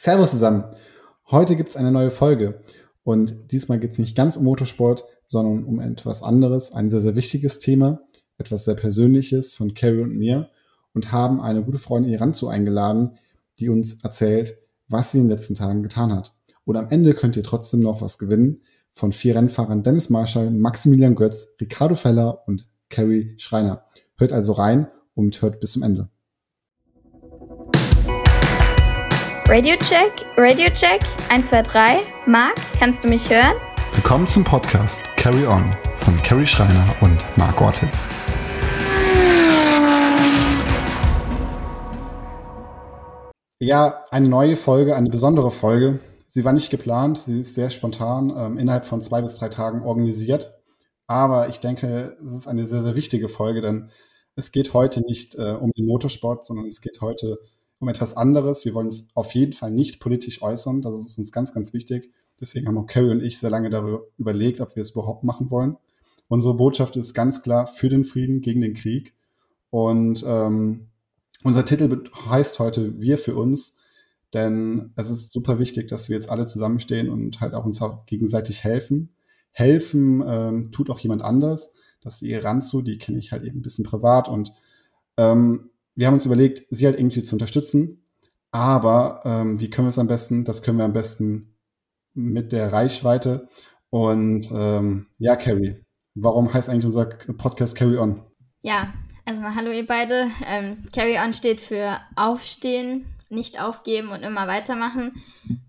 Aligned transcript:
Servus 0.00 0.30
zusammen. 0.30 0.64
Heute 1.30 1.56
gibt 1.56 1.68
es 1.68 1.76
eine 1.76 1.90
neue 1.90 2.10
Folge 2.10 2.62
und 3.02 3.52
diesmal 3.52 3.78
geht 3.78 3.92
es 3.92 3.98
nicht 3.98 4.16
ganz 4.16 4.34
um 4.34 4.44
Motorsport, 4.44 5.04
sondern 5.26 5.62
um 5.66 5.78
etwas 5.78 6.22
anderes, 6.22 6.72
ein 6.72 6.88
sehr, 6.88 7.02
sehr 7.02 7.16
wichtiges 7.16 7.58
Thema, 7.58 8.00
etwas 8.38 8.64
sehr 8.64 8.76
Persönliches 8.76 9.54
von 9.54 9.74
Carrie 9.74 10.00
und 10.00 10.16
mir 10.16 10.48
und 10.94 11.12
haben 11.12 11.42
eine 11.42 11.62
gute 11.62 11.76
Freundin 11.76 12.14
Iranzo 12.14 12.48
eingeladen, 12.48 13.18
die 13.58 13.68
uns 13.68 14.02
erzählt, 14.02 14.56
was 14.88 15.12
sie 15.12 15.18
in 15.18 15.24
den 15.24 15.36
letzten 15.36 15.54
Tagen 15.54 15.82
getan 15.82 16.14
hat. 16.14 16.34
Und 16.64 16.78
am 16.78 16.88
Ende 16.88 17.12
könnt 17.12 17.36
ihr 17.36 17.44
trotzdem 17.44 17.80
noch 17.80 18.00
was 18.00 18.16
gewinnen 18.16 18.62
von 18.92 19.12
vier 19.12 19.36
Rennfahrern 19.36 19.82
Dennis 19.82 20.08
Marschall, 20.08 20.50
Maximilian 20.50 21.14
Götz, 21.14 21.48
Ricardo 21.60 21.94
Feller 21.94 22.42
und 22.46 22.70
Carrie 22.88 23.34
Schreiner. 23.36 23.84
Hört 24.16 24.32
also 24.32 24.54
rein 24.54 24.88
und 25.12 25.42
hört 25.42 25.60
bis 25.60 25.72
zum 25.72 25.82
Ende. 25.82 26.08
Radio 29.52 29.74
Check, 29.78 30.12
Radio 30.36 30.70
Check, 30.70 31.00
1, 31.28 31.48
2, 31.48 31.62
3. 31.62 31.98
Marc, 32.24 32.54
kannst 32.78 33.02
du 33.02 33.08
mich 33.08 33.28
hören? 33.28 33.56
Willkommen 33.94 34.28
zum 34.28 34.44
Podcast 34.44 35.02
Carry 35.16 35.44
On 35.44 35.74
von 35.96 36.16
Carrie 36.22 36.46
Schreiner 36.46 36.86
und 37.00 37.26
Marc 37.36 37.60
Ortiz. 37.60 38.08
Ja, 43.58 44.04
eine 44.12 44.28
neue 44.28 44.54
Folge, 44.54 44.94
eine 44.94 45.10
besondere 45.10 45.50
Folge. 45.50 45.98
Sie 46.28 46.44
war 46.44 46.52
nicht 46.52 46.70
geplant, 46.70 47.18
sie 47.18 47.40
ist 47.40 47.56
sehr 47.56 47.70
spontan, 47.70 48.32
ähm, 48.36 48.56
innerhalb 48.56 48.86
von 48.86 49.02
zwei 49.02 49.20
bis 49.20 49.34
drei 49.34 49.48
Tagen 49.48 49.82
organisiert. 49.82 50.54
Aber 51.08 51.48
ich 51.48 51.58
denke, 51.58 52.16
es 52.22 52.30
ist 52.30 52.46
eine 52.46 52.66
sehr, 52.68 52.84
sehr 52.84 52.94
wichtige 52.94 53.28
Folge, 53.28 53.62
denn 53.62 53.90
es 54.36 54.52
geht 54.52 54.74
heute 54.74 55.00
nicht 55.00 55.34
äh, 55.34 55.56
um 55.60 55.72
den 55.72 55.86
Motorsport, 55.86 56.44
sondern 56.44 56.66
es 56.66 56.80
geht 56.80 57.00
heute 57.00 57.32
um 57.32 57.38
etwas 57.88 58.16
anderes. 58.16 58.64
Wir 58.64 58.74
wollen 58.74 58.86
uns 58.86 59.08
auf 59.14 59.34
jeden 59.34 59.52
Fall 59.52 59.70
nicht 59.70 60.00
politisch 60.00 60.42
äußern. 60.42 60.82
Das 60.82 60.94
ist 60.94 61.16
uns 61.18 61.32
ganz, 61.32 61.54
ganz 61.54 61.72
wichtig. 61.72 62.10
Deswegen 62.40 62.66
haben 62.66 62.78
auch 62.78 62.86
Carrie 62.86 63.10
und 63.10 63.22
ich 63.22 63.38
sehr 63.38 63.50
lange 63.50 63.70
darüber 63.70 64.02
überlegt, 64.16 64.60
ob 64.60 64.76
wir 64.76 64.82
es 64.82 64.90
überhaupt 64.90 65.24
machen 65.24 65.50
wollen. 65.50 65.76
Unsere 66.28 66.54
Botschaft 66.54 66.96
ist 66.96 67.12
ganz 67.14 67.42
klar 67.42 67.66
für 67.66 67.88
den 67.88 68.04
Frieden, 68.04 68.40
gegen 68.40 68.60
den 68.60 68.74
Krieg. 68.74 69.14
Und 69.70 70.24
ähm, 70.26 70.88
unser 71.42 71.64
Titel 71.64 72.04
heißt 72.28 72.58
heute 72.58 73.00
Wir 73.00 73.18
für 73.18 73.34
uns, 73.34 73.78
denn 74.32 74.92
es 74.96 75.10
ist 75.10 75.32
super 75.32 75.58
wichtig, 75.58 75.88
dass 75.88 76.08
wir 76.08 76.16
jetzt 76.16 76.30
alle 76.30 76.46
zusammenstehen 76.46 77.08
und 77.08 77.40
halt 77.40 77.54
auch 77.54 77.64
uns 77.64 77.82
auch 77.82 78.06
gegenseitig 78.06 78.62
helfen. 78.62 79.14
Helfen 79.52 80.22
ähm, 80.26 80.72
tut 80.72 80.90
auch 80.90 80.98
jemand 81.00 81.22
anders. 81.22 81.72
Das 82.00 82.14
ist 82.14 82.22
die 82.22 82.34
Ranzu, 82.34 82.82
die 82.82 82.98
kenne 82.98 83.18
ich 83.18 83.32
halt 83.32 83.44
eben 83.44 83.58
ein 83.58 83.62
bisschen 83.62 83.84
privat 83.84 84.28
und 84.28 84.52
ähm, 85.16 85.70
wir 86.00 86.06
haben 86.06 86.14
uns 86.14 86.24
überlegt, 86.24 86.62
sie 86.70 86.86
halt 86.86 86.98
irgendwie 86.98 87.22
zu 87.22 87.34
unterstützen. 87.34 88.02
Aber 88.52 89.20
ähm, 89.26 89.60
wie 89.60 89.68
können 89.68 89.84
wir 89.84 89.90
es 89.90 89.98
am 89.98 90.06
besten? 90.06 90.44
Das 90.44 90.62
können 90.62 90.78
wir 90.78 90.86
am 90.86 90.94
besten 90.94 91.58
mit 92.14 92.52
der 92.52 92.72
Reichweite. 92.72 93.48
Und 93.90 94.48
ähm, 94.50 95.08
ja, 95.18 95.36
Carrie, 95.36 95.84
warum 96.14 96.54
heißt 96.54 96.70
eigentlich 96.70 96.86
unser 96.86 97.04
Podcast 97.04 97.76
Carry 97.76 97.98
On? 97.98 98.22
Ja, 98.62 98.94
also 99.26 99.42
mal 99.42 99.54
hallo 99.54 99.72
ihr 99.72 99.84
beide. 99.84 100.28
Ähm, 100.46 100.82
Carry 100.94 101.18
On 101.22 101.34
steht 101.34 101.60
für 101.60 101.98
Aufstehen, 102.16 103.04
nicht 103.28 103.60
aufgeben 103.62 104.08
und 104.08 104.22
immer 104.22 104.48
weitermachen. 104.48 105.12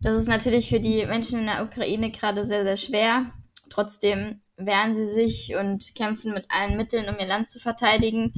Das 0.02 0.16
ist 0.16 0.30
natürlich 0.30 0.70
für 0.70 0.80
die 0.80 1.06
Menschen 1.08 1.42
in 1.42 1.48
der 1.48 1.66
Ukraine 1.66 2.10
gerade 2.10 2.46
sehr, 2.46 2.64
sehr 2.64 2.78
schwer. 2.78 3.26
Trotzdem 3.70 4.40
wehren 4.56 4.94
sie 4.94 5.08
sich 5.08 5.58
und 5.60 5.94
kämpfen 5.94 6.34
mit 6.34 6.46
allen 6.58 6.78
Mitteln, 6.78 7.10
um 7.10 7.20
ihr 7.20 7.28
Land 7.28 7.50
zu 7.50 7.60
verteidigen. 7.60 8.32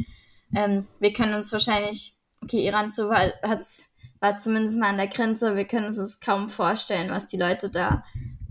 Ähm, 0.56 0.88
wir 1.00 1.14
können 1.14 1.34
uns 1.34 1.52
wahrscheinlich, 1.52 2.16
okay, 2.42 2.66
Iran 2.66 2.92
zu, 2.92 3.12
hat's, 3.12 3.90
war 4.20 4.38
zumindest 4.38 4.78
mal 4.78 4.90
an 4.90 4.98
der 4.98 5.08
Grenze, 5.08 5.56
wir 5.56 5.66
können 5.66 5.88
uns 5.88 5.98
das 5.98 6.20
kaum 6.20 6.50
vorstellen, 6.50 7.10
was 7.10 7.28
die 7.28 7.38
Leute 7.38 7.70
da 7.70 8.04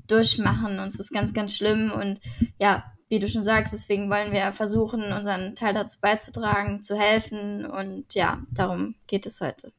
durchmachen. 0.08 0.78
Und 0.78 0.86
es 0.86 1.00
ist 1.00 1.12
ganz, 1.12 1.32
ganz 1.32 1.56
schlimm. 1.56 1.92
Und 1.92 2.20
ja, 2.60 2.84
wie 3.08 3.18
du 3.18 3.28
schon 3.28 3.42
sagst, 3.42 3.72
deswegen 3.72 4.10
wollen 4.10 4.32
wir 4.32 4.52
versuchen, 4.52 5.12
unseren 5.12 5.54
Teil 5.54 5.74
dazu 5.74 5.98
beizutragen, 6.00 6.82
zu 6.82 6.98
helfen. 6.98 7.64
Und 7.64 8.14
ja, 8.14 8.42
darum 8.52 8.94
geht 9.06 9.26
es 9.26 9.40
heute. 9.40 9.72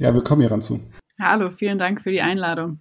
Ja, 0.00 0.14
willkommen, 0.14 0.42
Iran 0.42 0.62
zu. 0.62 0.80
Hallo, 1.20 1.50
vielen 1.50 1.78
Dank 1.78 2.02
für 2.02 2.10
die 2.10 2.20
Einladung. 2.20 2.80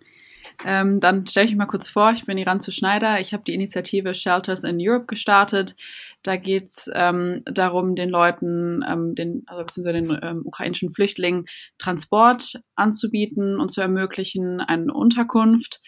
Ähm, 0.64 1.00
dann 1.00 1.28
stelle 1.28 1.46
ich 1.46 1.52
mich 1.52 1.58
mal 1.58 1.66
kurz 1.66 1.90
vor, 1.90 2.12
ich 2.12 2.25
bin 2.25 2.38
Iran 2.38 2.62
zu 2.62 2.72
Schneider. 2.72 3.20
Ich 3.20 3.34
habe 3.34 3.44
die 3.44 3.53
Initiative 3.53 4.14
Shelters 4.14 4.64
in 4.64 4.78
Europe 4.80 5.06
gestartet. 5.06 5.75
Da 6.25 6.38
geht 6.38 6.69
es 6.69 6.90
ähm, 6.91 7.40
darum, 7.46 7.96
den 7.96 8.09
Leuten, 8.09 8.84
ähm, 8.88 9.13
den, 9.13 9.44
also 9.46 9.63
beziehungsweise 9.63 10.02
den 10.02 10.19
ähm, 10.24 10.41
ukrainischen 10.44 10.91
Flüchtlingen 10.91 11.46
Transport 11.78 12.59
anzubieten 12.75 13.59
und 13.59 13.72
zu 13.72 13.81
ermöglichen, 13.81 14.59
eine 14.59 14.91
Unterkunft, 14.91 15.81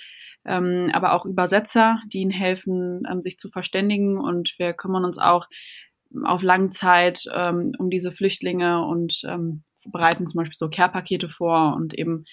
ähm, 0.45 0.91
aber 0.93 1.13
auch 1.13 1.25
Übersetzer, 1.25 1.99
die 2.13 2.19
ihnen 2.19 2.31
helfen, 2.31 3.01
ähm, 3.11 3.23
sich 3.23 3.39
zu 3.39 3.49
verständigen. 3.49 4.19
Und 4.19 4.53
wir 4.59 4.73
kümmern 4.73 5.05
uns 5.05 5.17
auch 5.17 5.47
auf 6.23 6.43
lange 6.43 6.69
Zeit 6.69 7.23
ähm, 7.33 7.71
um 7.79 7.89
diese 7.89 8.11
Flüchtlinge 8.11 8.85
und 8.85 9.21
ähm, 9.27 9.63
bereiten 9.91 10.27
zum 10.27 10.37
Beispiel 10.37 10.55
so 10.55 10.69
Care-Pakete 10.69 11.29
vor 11.29 11.75
und 11.75 11.97
eben 11.97 12.25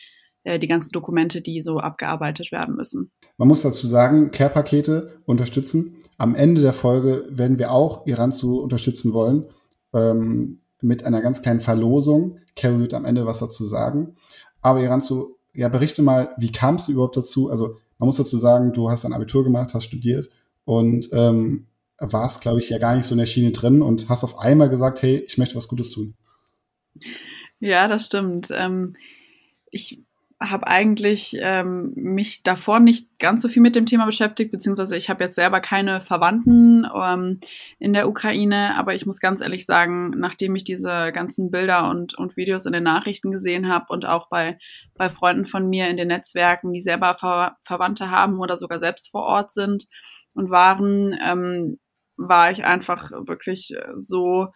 die 0.45 0.69
ganzen 0.69 0.93
Dokumente, 0.93 1.41
die 1.41 1.63
so 1.63 1.79
abgearbeitet 1.79 2.53
werden 2.53 2.77
müssen. 2.77 3.11
Man 3.39 3.49
muss 3.49 3.63
dazu 3.63 3.87
sagen, 3.87 4.31
Care-Pakete 4.31 5.21
unterstützen. 5.25 5.97
Am 6.19 6.35
Ende 6.35 6.61
der 6.61 6.73
Folge 6.73 7.27
werden 7.31 7.59
wir 7.59 7.73
auch 7.73 8.07
Iran 8.07 8.31
zu 8.31 8.61
unterstützen 8.61 9.13
wollen 9.13 9.47
ähm, 9.95 10.61
mit 10.81 11.05
einer 11.05 11.23
ganz 11.23 11.43
kleinen 11.43 11.61
Verlosung. 11.61 12.39
Carrie 12.57 12.79
wird 12.79 12.95
am 12.95 13.05
Ende 13.05 13.27
was 13.27 13.39
dazu 13.39 13.65
sagen. 13.65 14.17
Aber 14.61 14.81
Iran 14.81 15.01
zu, 15.01 15.39
ja, 15.55 15.69
berichte 15.69 16.03
mal, 16.03 16.35
wie 16.37 16.53
kamst 16.53 16.89
du 16.89 16.93
überhaupt 16.93 17.17
dazu? 17.17 17.51
Also 17.51 17.79
man 17.99 18.07
muss 18.07 18.17
dazu 18.17 18.37
sagen, 18.37 18.73
du 18.73 18.91
hast 18.91 19.05
ein 19.05 19.13
Abitur 19.13 19.45
gemacht, 19.45 19.75
hast 19.75 19.85
studiert 19.85 20.29
und 20.65 21.09
ähm, 21.13 21.67
warst, 21.99 22.41
glaube 22.41 22.59
ich, 22.59 22.69
ja 22.69 22.79
gar 22.79 22.95
nicht 22.95 23.07
so 23.07 23.15
in 23.15 23.19
der 23.19 23.27
Schiene 23.27 23.53
drin 23.53 23.83
und 23.83 24.09
hast 24.09 24.25
auf 24.25 24.39
einmal 24.39 24.69
gesagt, 24.69 25.03
hey, 25.03 25.25
ich 25.27 25.39
möchte 25.39 25.55
was 25.55 25.69
Gutes 25.69 25.91
tun. 25.91 26.15
Ja, 27.61 27.89
das 27.89 28.07
stimmt. 28.07 28.49
Ähm, 28.51 28.97
ich 29.71 30.03
habe 30.41 30.67
eigentlich 30.67 31.37
ähm, 31.41 31.93
mich 31.95 32.43
davor 32.43 32.81
nicht 32.81 33.19
ganz 33.19 33.43
so 33.43 33.49
viel 33.49 33.63
mit 33.63 33.77
dem 33.77 33.87
Thema 33.87 34.07
beschäftigt, 34.07 34.51
beziehungsweise 34.51 34.97
ich 34.97 35.09
habe 35.09 35.25
jetzt 35.25 35.37
selber 35.37 35.61
keine 35.61 36.01
Verwandten 36.01 36.87
ähm, 36.95 37.41
in 37.79 37.93
der 37.93 38.09
Ukraine, 38.09 38.77
aber 38.77 38.95
ich 38.95 39.07
muss 39.07 39.21
ganz 39.21 39.41
ehrlich 39.41 39.65
sagen, 39.65 40.11
nachdem 40.11 40.55
ich 40.57 40.65
diese 40.65 41.13
ganzen 41.13 41.51
Bilder 41.51 41.89
und, 41.89 42.15
und 42.19 42.37
Videos 42.37 42.67
in 42.67 42.73
den 42.73 42.83
Nachrichten 42.83 43.31
gesehen 43.31 43.69
habe 43.69 43.87
und 43.89 44.07
auch 44.07 44.29
bei, 44.29 44.59
bei 44.95 45.09
Freunden 45.09 45.47
von 45.47 45.69
mir 45.69 45.89
in 45.89 45.97
den 45.97 46.09
Netzwerken, 46.09 46.73
die 46.73 46.81
selber 46.81 47.15
Ver 47.15 47.57
Verwandte 47.63 48.11
haben 48.11 48.39
oder 48.41 48.57
sogar 48.57 48.79
selbst 48.79 49.11
vor 49.11 49.23
Ort 49.23 49.53
sind 49.53 49.87
und 50.35 50.51
waren, 50.51 51.17
ähm, 51.25 51.79
war 52.17 52.51
ich 52.51 52.65
einfach 52.65 53.11
wirklich 53.11 53.75
so 53.99 54.49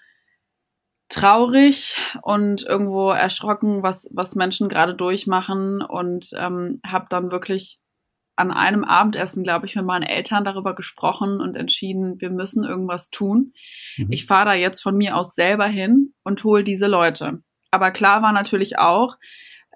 traurig 1.08 1.96
und 2.22 2.62
irgendwo 2.62 3.10
erschrocken, 3.10 3.82
was, 3.82 4.08
was 4.12 4.34
Menschen 4.34 4.68
gerade 4.68 4.94
durchmachen 4.94 5.82
und 5.82 6.30
ähm, 6.36 6.80
habe 6.86 7.06
dann 7.08 7.30
wirklich 7.30 7.80
an 8.36 8.52
einem 8.52 8.84
Abendessen, 8.84 9.42
glaube 9.42 9.66
ich, 9.66 9.74
mit 9.74 9.84
meinen 9.84 10.04
Eltern 10.04 10.44
darüber 10.44 10.74
gesprochen 10.74 11.40
und 11.40 11.56
entschieden, 11.56 12.20
wir 12.20 12.30
müssen 12.30 12.62
irgendwas 12.62 13.10
tun. 13.10 13.52
Mhm. 13.96 14.12
Ich 14.12 14.26
fahre 14.26 14.46
da 14.46 14.54
jetzt 14.54 14.80
von 14.80 14.96
mir 14.96 15.16
aus 15.16 15.34
selber 15.34 15.66
hin 15.66 16.14
und 16.22 16.44
hole 16.44 16.62
diese 16.62 16.86
Leute. 16.86 17.42
Aber 17.72 17.90
klar 17.90 18.22
war 18.22 18.32
natürlich 18.32 18.78
auch, 18.78 19.16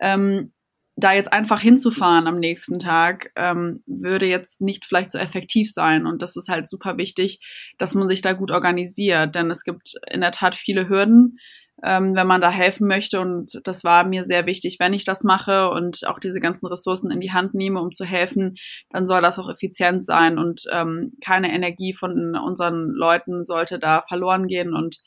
ähm, 0.00 0.52
da 0.96 1.12
jetzt 1.12 1.32
einfach 1.32 1.60
hinzufahren 1.60 2.26
am 2.26 2.38
nächsten 2.38 2.78
Tag, 2.78 3.32
ähm, 3.36 3.82
würde 3.86 4.26
jetzt 4.26 4.60
nicht 4.60 4.84
vielleicht 4.84 5.12
so 5.12 5.18
effektiv 5.18 5.72
sein. 5.72 6.06
Und 6.06 6.20
das 6.20 6.36
ist 6.36 6.48
halt 6.48 6.68
super 6.68 6.98
wichtig, 6.98 7.40
dass 7.78 7.94
man 7.94 8.08
sich 8.08 8.20
da 8.20 8.34
gut 8.34 8.50
organisiert. 8.50 9.34
Denn 9.34 9.50
es 9.50 9.64
gibt 9.64 9.94
in 10.10 10.20
der 10.20 10.32
Tat 10.32 10.54
viele 10.54 10.88
Hürden, 10.88 11.38
ähm, 11.82 12.14
wenn 12.14 12.26
man 12.26 12.42
da 12.42 12.50
helfen 12.50 12.86
möchte. 12.86 13.20
Und 13.20 13.60
das 13.64 13.84
war 13.84 14.04
mir 14.04 14.24
sehr 14.24 14.44
wichtig, 14.44 14.76
wenn 14.80 14.92
ich 14.92 15.04
das 15.04 15.24
mache 15.24 15.70
und 15.70 16.06
auch 16.06 16.18
diese 16.18 16.40
ganzen 16.40 16.66
Ressourcen 16.66 17.10
in 17.10 17.20
die 17.20 17.32
Hand 17.32 17.54
nehme, 17.54 17.80
um 17.80 17.92
zu 17.92 18.04
helfen, 18.04 18.56
dann 18.90 19.06
soll 19.06 19.22
das 19.22 19.38
auch 19.38 19.48
effizient 19.48 20.04
sein 20.04 20.38
und 20.38 20.64
ähm, 20.70 21.12
keine 21.24 21.52
Energie 21.52 21.94
von 21.94 22.36
unseren 22.36 22.90
Leuten 22.90 23.44
sollte 23.44 23.78
da 23.78 24.02
verloren 24.02 24.46
gehen. 24.46 24.74
Und 24.74 24.98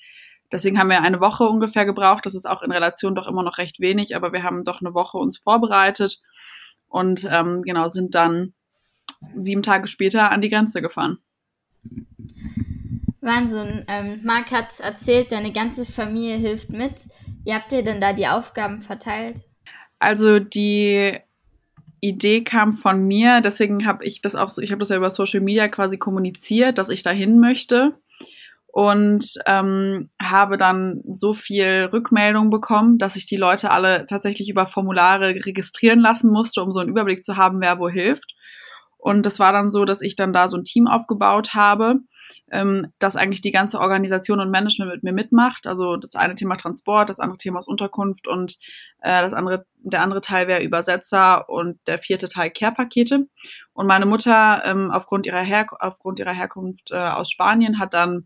Deswegen 0.51 0.77
haben 0.77 0.89
wir 0.89 1.01
eine 1.01 1.19
Woche 1.19 1.45
ungefähr 1.45 1.85
gebraucht. 1.85 2.25
Das 2.25 2.35
ist 2.35 2.45
auch 2.45 2.61
in 2.61 2.71
Relation 2.71 3.15
doch 3.15 3.27
immer 3.27 3.43
noch 3.43 3.57
recht 3.57 3.79
wenig, 3.79 4.15
aber 4.15 4.31
wir 4.31 4.43
haben 4.43 4.63
doch 4.63 4.81
eine 4.81 4.93
Woche 4.93 5.17
uns 5.17 5.37
vorbereitet 5.37 6.21
und 6.87 7.27
ähm, 7.29 7.61
genau 7.63 7.87
sind 7.87 8.15
dann 8.15 8.53
sieben 9.35 9.63
Tage 9.63 9.87
später 9.87 10.31
an 10.31 10.41
die 10.41 10.49
Grenze 10.49 10.81
gefahren. 10.81 11.19
Wahnsinn. 13.21 13.85
Ähm, 13.87 14.19
Marc 14.23 14.51
hat 14.51 14.79
erzählt, 14.79 15.31
deine 15.31 15.51
ganze 15.51 15.85
Familie 15.85 16.37
hilft 16.37 16.69
mit. 16.69 17.07
Wie 17.43 17.53
habt 17.53 17.71
ihr 17.73 17.83
denn 17.83 17.99
da 17.99 18.13
die 18.13 18.27
Aufgaben 18.27 18.81
verteilt? 18.81 19.41
Also 19.97 20.39
die 20.39 21.17
Idee 22.01 22.43
kam 22.43 22.73
von 22.73 23.07
mir, 23.07 23.41
deswegen 23.41 23.87
habe 23.87 24.05
ich 24.05 24.21
das 24.21 24.35
auch 24.35 24.51
so, 24.51 24.61
ich 24.61 24.71
habe 24.71 24.79
das 24.79 24.89
ja 24.89 24.97
über 24.97 25.09
Social 25.09 25.41
Media 25.41 25.67
quasi 25.67 25.97
kommuniziert, 25.97 26.77
dass 26.77 26.89
ich 26.89 27.01
dahin 27.01 27.39
möchte. 27.39 27.97
Und 28.75 29.35
ähm, 29.45 30.09
habe 30.21 30.57
dann 30.57 31.01
so 31.13 31.33
viel 31.33 31.89
Rückmeldung 31.93 32.49
bekommen, 32.49 32.97
dass 32.97 33.15
ich 33.15 33.25
die 33.25 33.37
Leute 33.37 33.71
alle 33.71 34.05
tatsächlich 34.05 34.49
über 34.49 34.67
Formulare 34.67 35.29
registrieren 35.45 36.01
lassen 36.01 36.29
musste, 36.29 36.61
um 36.61 36.73
so 36.73 36.81
einen 36.81 36.89
Überblick 36.89 37.23
zu 37.23 37.37
haben, 37.37 37.61
wer 37.61 37.79
wo 37.79 37.87
hilft. 37.87 38.35
Und 38.97 39.25
das 39.25 39.39
war 39.39 39.53
dann 39.53 39.69
so, 39.69 39.85
dass 39.85 40.01
ich 40.01 40.17
dann 40.17 40.33
da 40.33 40.49
so 40.49 40.57
ein 40.57 40.65
Team 40.65 40.87
aufgebaut 40.87 41.53
habe, 41.53 42.01
ähm, 42.51 42.91
das 42.99 43.15
eigentlich 43.15 43.39
die 43.39 43.53
ganze 43.53 43.79
Organisation 43.79 44.41
und 44.41 44.51
Management 44.51 44.91
mit 44.91 45.03
mir 45.03 45.13
mitmacht. 45.13 45.67
Also 45.67 45.95
das 45.95 46.15
eine 46.15 46.35
Thema 46.35 46.57
Transport, 46.57 47.09
das 47.09 47.21
andere 47.21 47.37
Thema 47.37 47.59
ist 47.59 47.69
Unterkunft 47.69 48.27
und 48.27 48.57
äh, 49.01 49.21
das 49.21 49.33
andere, 49.33 49.65
der 49.83 50.01
andere 50.01 50.19
Teil 50.19 50.47
wäre 50.47 50.63
Übersetzer 50.63 51.47
und 51.49 51.79
der 51.87 51.99
vierte 51.99 52.27
Teil 52.27 52.49
Care-Pakete. 52.49 53.27
Und 53.73 53.87
meine 53.87 54.05
Mutter 54.05 54.63
ähm, 54.65 54.91
aufgrund 54.91 55.25
ihrer 55.27 55.41
Her 55.41 55.67
aufgrund 55.79 56.19
ihrer 56.19 56.33
Herkunft 56.33 56.91
äh, 56.91 56.97
aus 56.97 57.29
Spanien 57.29 57.79
hat 57.79 57.93
dann 57.93 58.25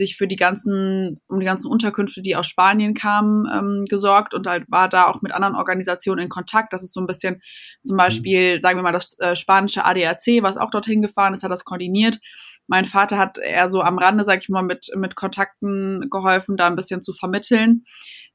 sich 0.00 0.16
für 0.16 0.26
die 0.26 0.36
ganzen, 0.36 1.20
um 1.28 1.38
die 1.38 1.46
ganzen 1.46 1.68
Unterkünfte, 1.68 2.22
die 2.22 2.34
aus 2.34 2.46
Spanien 2.46 2.94
kamen, 2.94 3.46
ähm, 3.52 3.84
gesorgt 3.88 4.34
und 4.34 4.46
halt 4.46 4.64
war 4.68 4.88
da 4.88 5.06
auch 5.06 5.22
mit 5.22 5.32
anderen 5.32 5.54
Organisationen 5.54 6.24
in 6.24 6.28
Kontakt. 6.28 6.72
Das 6.72 6.82
ist 6.82 6.92
so 6.92 7.00
ein 7.00 7.06
bisschen 7.06 7.40
zum 7.82 7.94
mhm. 7.94 7.98
Beispiel, 7.98 8.60
sagen 8.60 8.78
wir 8.78 8.82
mal, 8.82 8.92
das 8.92 9.18
äh, 9.20 9.36
spanische 9.36 9.84
ADAC, 9.84 10.42
was 10.42 10.56
auch 10.56 10.70
dorthin 10.70 11.02
gefahren 11.02 11.34
ist, 11.34 11.42
hat 11.44 11.52
das 11.52 11.64
koordiniert. 11.64 12.18
Mein 12.66 12.86
Vater 12.86 13.18
hat 13.18 13.38
eher 13.38 13.68
so 13.68 13.82
am 13.82 13.98
Rande, 13.98 14.24
sag 14.24 14.42
ich 14.42 14.48
mal, 14.48 14.62
mit, 14.62 14.90
mit 14.96 15.16
Kontakten 15.16 16.08
geholfen, 16.08 16.56
da 16.56 16.66
ein 16.66 16.76
bisschen 16.76 17.02
zu 17.02 17.12
vermitteln. 17.12 17.84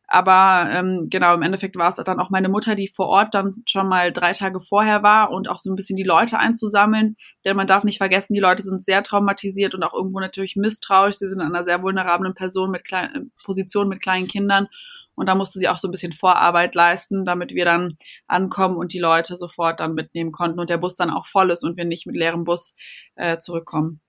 Aber 0.08 0.70
ähm, 0.72 1.08
genau, 1.10 1.34
im 1.34 1.42
Endeffekt 1.42 1.76
war 1.76 1.90
es 1.90 1.96
dann 1.96 2.20
auch 2.20 2.30
meine 2.30 2.50
Mutter, 2.50 2.76
die 2.76 2.88
vor 2.88 3.08
Ort 3.08 3.34
dann 3.34 3.64
schon 3.68 3.88
mal 3.88 4.12
drei 4.12 4.34
Tage 4.34 4.60
vorher 4.60 5.04
war 5.04 5.32
und 5.32 5.50
auch 5.50 5.60
so 5.60 5.72
ein 5.72 5.76
bisschen 5.76 5.98
die 5.98 6.04
Leute 6.04 6.38
einzusammeln. 6.38 7.16
Denn 7.44 7.58
man 7.58 7.68
darf 7.68 7.84
nicht 7.84 7.98
vergessen, 7.98 8.34
die 8.34 8.40
Leute 8.40 8.64
sind 8.64 8.84
sehr 8.84 9.04
traumatisiert 9.04 9.74
und 9.74 9.84
auch 9.84 9.94
irgendwo 9.94 10.20
natürlich 10.20 10.56
misstrauisch. 10.56 11.16
Sie 11.16 11.28
sind 11.28 11.42
in 11.42 11.48
einer 11.48 11.64
sehr 11.64 11.82
vulnerablen 11.82 12.36
Person 12.36 12.72
mit 12.72 12.84
kleinen, 12.86 13.32
Position 13.44 13.90
mit 13.90 14.02
kleinen 14.02 14.28
Kindern. 14.28 14.68
Und 15.16 15.28
da 15.28 15.36
musste 15.36 15.60
sie 15.60 15.70
auch 15.70 15.80
so 15.80 15.88
ein 15.88 15.92
bisschen 15.92 16.12
Vorarbeit 16.12 16.76
leisten, 16.76 17.26
damit 17.26 17.52
wir 17.56 17.66
dann 17.66 17.98
ankommen 18.28 18.76
und 18.78 18.94
die 18.94 19.00
Leute 19.00 19.38
sofort 19.38 19.80
dann 19.80 19.94
mitnehmen 19.94 20.32
konnten 20.32 20.60
und 20.60 20.70
der 20.70 20.78
Bus 20.78 20.96
dann 20.96 21.10
auch 21.10 21.26
voll 21.26 21.52
ist 21.52 21.64
und 21.64 21.78
wir 21.78 21.86
nicht 21.86 22.06
mit 22.06 22.18
leerem 22.18 22.44
Bus 22.44 22.76
äh, 23.16 23.38
zurückkommen. 23.38 24.02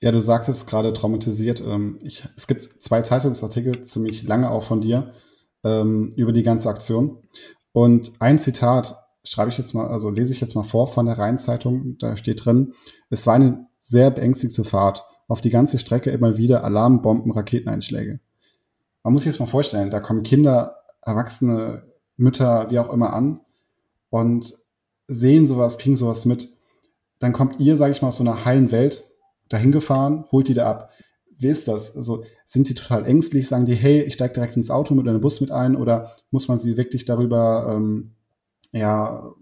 Ja, 0.00 0.12
du 0.12 0.20
sagtest 0.20 0.68
gerade 0.68 0.92
traumatisiert. 0.92 1.60
Ähm, 1.60 1.98
ich, 2.02 2.24
es 2.36 2.46
gibt 2.46 2.62
zwei 2.62 3.02
Zeitungsartikel, 3.02 3.82
ziemlich 3.82 4.22
lange 4.22 4.50
auch 4.50 4.62
von 4.62 4.80
dir, 4.80 5.12
ähm, 5.64 6.12
über 6.16 6.32
die 6.32 6.44
ganze 6.44 6.68
Aktion. 6.68 7.18
Und 7.72 8.12
ein 8.20 8.38
Zitat 8.38 8.96
schreibe 9.24 9.50
ich 9.50 9.58
jetzt 9.58 9.74
mal, 9.74 9.88
also 9.88 10.08
lese 10.08 10.32
ich 10.32 10.40
jetzt 10.40 10.54
mal 10.54 10.62
vor 10.62 10.86
von 10.86 11.06
der 11.06 11.18
Rheinzeitung. 11.18 11.96
Da 11.98 12.16
steht 12.16 12.44
drin, 12.44 12.74
es 13.10 13.26
war 13.26 13.34
eine 13.34 13.66
sehr 13.80 14.10
beängstigende 14.10 14.64
Fahrt. 14.64 15.04
Auf 15.26 15.40
die 15.40 15.50
ganze 15.50 15.78
Strecke 15.78 16.10
immer 16.10 16.38
wieder 16.38 16.64
Alarmbomben, 16.64 17.32
Raketeneinschläge. 17.32 18.20
Man 19.02 19.12
muss 19.12 19.22
sich 19.22 19.32
jetzt 19.32 19.40
mal 19.40 19.46
vorstellen, 19.46 19.90
da 19.90 20.00
kommen 20.00 20.22
Kinder, 20.22 20.76
Erwachsene, 21.02 21.82
Mütter, 22.16 22.70
wie 22.70 22.78
auch 22.78 22.92
immer 22.92 23.12
an 23.12 23.40
und 24.10 24.54
sehen 25.06 25.46
sowas, 25.46 25.78
kriegen 25.78 25.96
sowas 25.96 26.24
mit. 26.24 26.56
Dann 27.18 27.32
kommt 27.32 27.60
ihr, 27.60 27.76
sage 27.76 27.92
ich 27.92 28.02
mal, 28.02 28.08
aus 28.08 28.18
so 28.18 28.24
einer 28.24 28.44
heilen 28.44 28.70
Welt 28.70 29.07
dahin 29.48 29.72
gefahren, 29.72 30.24
holt 30.30 30.48
die 30.48 30.54
da 30.54 30.68
ab. 30.68 30.90
Wie 31.36 31.48
ist 31.48 31.68
das? 31.68 31.96
Also 31.96 32.24
sind 32.44 32.68
die 32.68 32.74
total 32.74 33.06
ängstlich? 33.06 33.48
Sagen 33.48 33.64
die, 33.64 33.74
hey, 33.74 34.02
ich 34.02 34.14
steige 34.14 34.34
direkt 34.34 34.56
ins 34.56 34.70
Auto 34.70 34.94
mit 34.94 35.06
einem 35.06 35.20
Bus 35.20 35.40
mit 35.40 35.52
ein? 35.52 35.76
Oder 35.76 36.10
muss 36.30 36.48
man 36.48 36.58
sie 36.58 36.76
wirklich 36.76 37.04
darüber 37.04 37.72
ähm, 37.74 38.12
ja, 38.72 39.32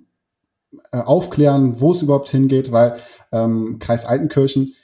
äh, 0.93 0.99
aufklären, 0.99 1.81
wo 1.81 1.93
es 1.93 2.03
überhaupt 2.03 2.29
hingeht? 2.29 2.71
Weil 2.71 2.99
ähm, 3.33 3.79
Kreis 3.79 4.05
Altenkirchen, 4.05 4.75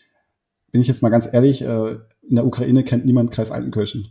bin 0.70 0.80
ich 0.80 0.88
jetzt 0.88 1.02
mal 1.02 1.10
ganz 1.10 1.28
ehrlich, 1.30 1.62
äh, 1.62 1.98
in 2.22 2.36
der 2.36 2.46
Ukraine 2.46 2.82
kennt 2.82 3.04
niemand 3.04 3.30
Kreis 3.30 3.50
Altenkirchen. 3.50 4.08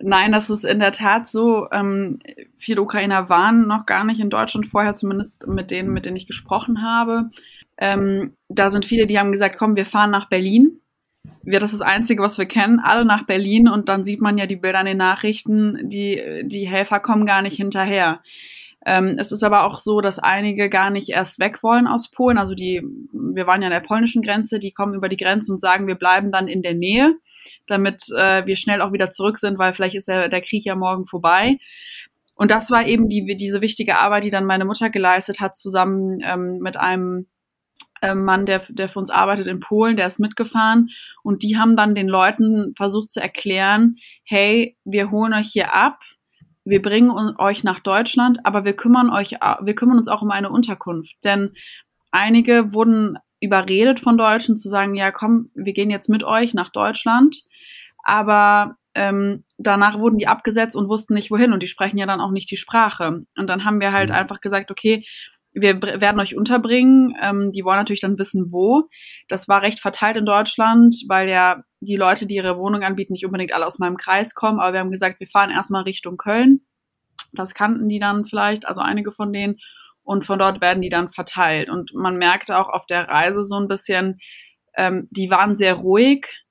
Nein, 0.00 0.32
das 0.32 0.50
ist 0.50 0.64
in 0.64 0.80
der 0.80 0.92
Tat 0.92 1.28
so. 1.28 1.68
Ähm, 1.70 2.18
viele 2.58 2.82
Ukrainer 2.82 3.28
waren 3.28 3.66
noch 3.66 3.86
gar 3.86 4.04
nicht 4.04 4.20
in 4.20 4.30
Deutschland 4.30 4.66
vorher, 4.66 4.94
zumindest 4.94 5.46
mit 5.46 5.70
denen, 5.70 5.92
mit 5.92 6.04
denen 6.04 6.16
ich 6.16 6.26
gesprochen 6.26 6.82
habe. 6.82 7.30
Ähm, 7.78 8.36
da 8.48 8.70
sind 8.70 8.84
viele, 8.84 9.06
die 9.06 9.18
haben 9.18 9.32
gesagt, 9.32 9.56
komm, 9.58 9.76
wir 9.76 9.86
fahren 9.86 10.10
nach 10.10 10.28
Berlin. 10.28 10.80
Wir, 11.42 11.60
das 11.60 11.72
ist 11.72 11.80
das 11.80 11.88
Einzige, 11.88 12.22
was 12.22 12.38
wir 12.38 12.46
kennen, 12.46 12.80
alle 12.80 13.04
nach 13.04 13.26
Berlin 13.26 13.68
und 13.68 13.88
dann 13.88 14.04
sieht 14.04 14.20
man 14.20 14.38
ja 14.38 14.46
die 14.46 14.56
Bilder 14.56 14.80
in 14.80 14.86
den 14.86 14.98
Nachrichten, 14.98 15.88
die, 15.88 16.42
die 16.44 16.68
Helfer 16.68 17.00
kommen 17.00 17.26
gar 17.26 17.42
nicht 17.42 17.56
hinterher. 17.56 18.20
Ähm, 18.86 19.16
es 19.18 19.32
ist 19.32 19.42
aber 19.42 19.64
auch 19.64 19.78
so, 19.80 20.00
dass 20.00 20.18
einige 20.18 20.68
gar 20.68 20.90
nicht 20.90 21.08
erst 21.08 21.38
weg 21.38 21.62
wollen 21.62 21.86
aus 21.86 22.10
Polen. 22.10 22.36
Also 22.36 22.54
die, 22.54 22.82
wir 23.12 23.46
waren 23.46 23.62
ja 23.62 23.68
an 23.68 23.72
der 23.72 23.80
polnischen 23.80 24.20
Grenze, 24.22 24.58
die 24.58 24.72
kommen 24.72 24.94
über 24.94 25.08
die 25.08 25.16
Grenze 25.16 25.52
und 25.52 25.60
sagen, 25.60 25.86
wir 25.86 25.94
bleiben 25.94 26.30
dann 26.30 26.48
in 26.48 26.62
der 26.62 26.74
Nähe, 26.74 27.14
damit 27.66 28.04
äh, 28.14 28.44
wir 28.46 28.56
schnell 28.56 28.82
auch 28.82 28.92
wieder 28.92 29.10
zurück 29.10 29.38
sind, 29.38 29.58
weil 29.58 29.72
vielleicht 29.72 29.94
ist 29.94 30.08
der, 30.08 30.28
der 30.28 30.42
Krieg 30.42 30.66
ja 30.66 30.74
morgen 30.74 31.06
vorbei. 31.06 31.56
Und 32.34 32.50
das 32.50 32.70
war 32.70 32.86
eben 32.86 33.08
die, 33.08 33.36
diese 33.36 33.60
wichtige 33.60 33.98
Arbeit, 33.98 34.24
die 34.24 34.30
dann 34.30 34.44
meine 34.44 34.64
Mutter 34.64 34.90
geleistet 34.90 35.40
hat, 35.40 35.56
zusammen 35.56 36.18
ähm, 36.22 36.58
mit 36.58 36.76
einem 36.76 37.26
Mann, 38.14 38.44
der, 38.44 38.62
der 38.68 38.88
für 38.88 38.98
uns 38.98 39.10
arbeitet 39.10 39.46
in 39.46 39.60
Polen, 39.60 39.96
der 39.96 40.06
ist 40.06 40.18
mitgefahren 40.18 40.90
und 41.22 41.42
die 41.42 41.56
haben 41.56 41.76
dann 41.76 41.94
den 41.94 42.08
Leuten 42.08 42.74
versucht 42.76 43.10
zu 43.10 43.20
erklären, 43.20 43.96
hey, 44.24 44.76
wir 44.84 45.10
holen 45.10 45.32
euch 45.32 45.48
hier 45.52 45.74
ab, 45.74 46.00
wir 46.64 46.82
bringen 46.82 47.10
euch 47.38 47.62
nach 47.62 47.80
Deutschland, 47.80 48.44
aber 48.44 48.64
wir 48.64 48.74
kümmern 48.74 49.10
euch, 49.10 49.32
wir 49.60 49.74
kümmern 49.74 49.98
uns 49.98 50.08
auch 50.08 50.22
um 50.22 50.30
eine 50.30 50.50
Unterkunft, 50.50 51.14
denn 51.22 51.52
einige 52.10 52.72
wurden 52.72 53.18
überredet 53.40 54.00
von 54.00 54.18
Deutschen 54.18 54.56
zu 54.56 54.68
sagen, 54.68 54.94
ja, 54.94 55.12
komm, 55.12 55.50
wir 55.54 55.72
gehen 55.72 55.90
jetzt 55.90 56.08
mit 56.08 56.24
euch 56.24 56.54
nach 56.54 56.70
Deutschland, 56.70 57.44
aber 58.02 58.76
ähm, 58.94 59.44
danach 59.58 59.98
wurden 59.98 60.18
die 60.18 60.28
abgesetzt 60.28 60.76
und 60.76 60.88
wussten 60.88 61.14
nicht 61.14 61.30
wohin 61.30 61.52
und 61.52 61.62
die 61.62 61.68
sprechen 61.68 61.98
ja 61.98 62.06
dann 62.06 62.20
auch 62.20 62.30
nicht 62.30 62.50
die 62.50 62.56
Sprache. 62.56 63.24
Und 63.36 63.46
dann 63.48 63.64
haben 63.64 63.80
wir 63.80 63.92
halt 63.92 64.10
mhm. 64.10 64.16
einfach 64.16 64.40
gesagt, 64.40 64.70
okay, 64.70 65.04
wir 65.54 65.80
werden 65.80 66.20
euch 66.20 66.36
unterbringen. 66.36 67.14
Ähm, 67.22 67.52
die 67.52 67.64
wollen 67.64 67.78
natürlich 67.78 68.00
dann 68.00 68.18
wissen, 68.18 68.52
wo. 68.52 68.88
Das 69.28 69.48
war 69.48 69.62
recht 69.62 69.80
verteilt 69.80 70.16
in 70.16 70.26
Deutschland, 70.26 70.96
weil 71.08 71.28
ja 71.28 71.62
die 71.80 71.96
Leute, 71.96 72.26
die 72.26 72.34
ihre 72.34 72.58
Wohnung 72.58 72.82
anbieten, 72.82 73.12
nicht 73.12 73.24
unbedingt 73.24 73.52
alle 73.52 73.66
aus 73.66 73.78
meinem 73.78 73.96
Kreis 73.96 74.34
kommen. 74.34 74.58
Aber 74.58 74.72
wir 74.72 74.80
haben 74.80 74.90
gesagt, 74.90 75.20
wir 75.20 75.28
fahren 75.28 75.50
erstmal 75.50 75.84
Richtung 75.84 76.16
Köln. 76.16 76.66
Das 77.32 77.54
kannten 77.54 77.88
die 77.88 78.00
dann 78.00 78.24
vielleicht, 78.24 78.66
also 78.66 78.80
einige 78.80 79.12
von 79.12 79.32
denen. 79.32 79.56
Und 80.02 80.24
von 80.24 80.38
dort 80.38 80.60
werden 80.60 80.82
die 80.82 80.90
dann 80.90 81.08
verteilt. 81.08 81.70
Und 81.70 81.94
man 81.94 82.16
merkte 82.16 82.58
auch 82.58 82.68
auf 82.68 82.84
der 82.86 83.08
Reise 83.08 83.42
so 83.42 83.56
ein 83.56 83.68
bisschen, 83.68 84.18
ähm, 84.76 85.08
die 85.10 85.30
waren 85.30 85.56
sehr 85.56 85.74
ruhig 85.74 86.43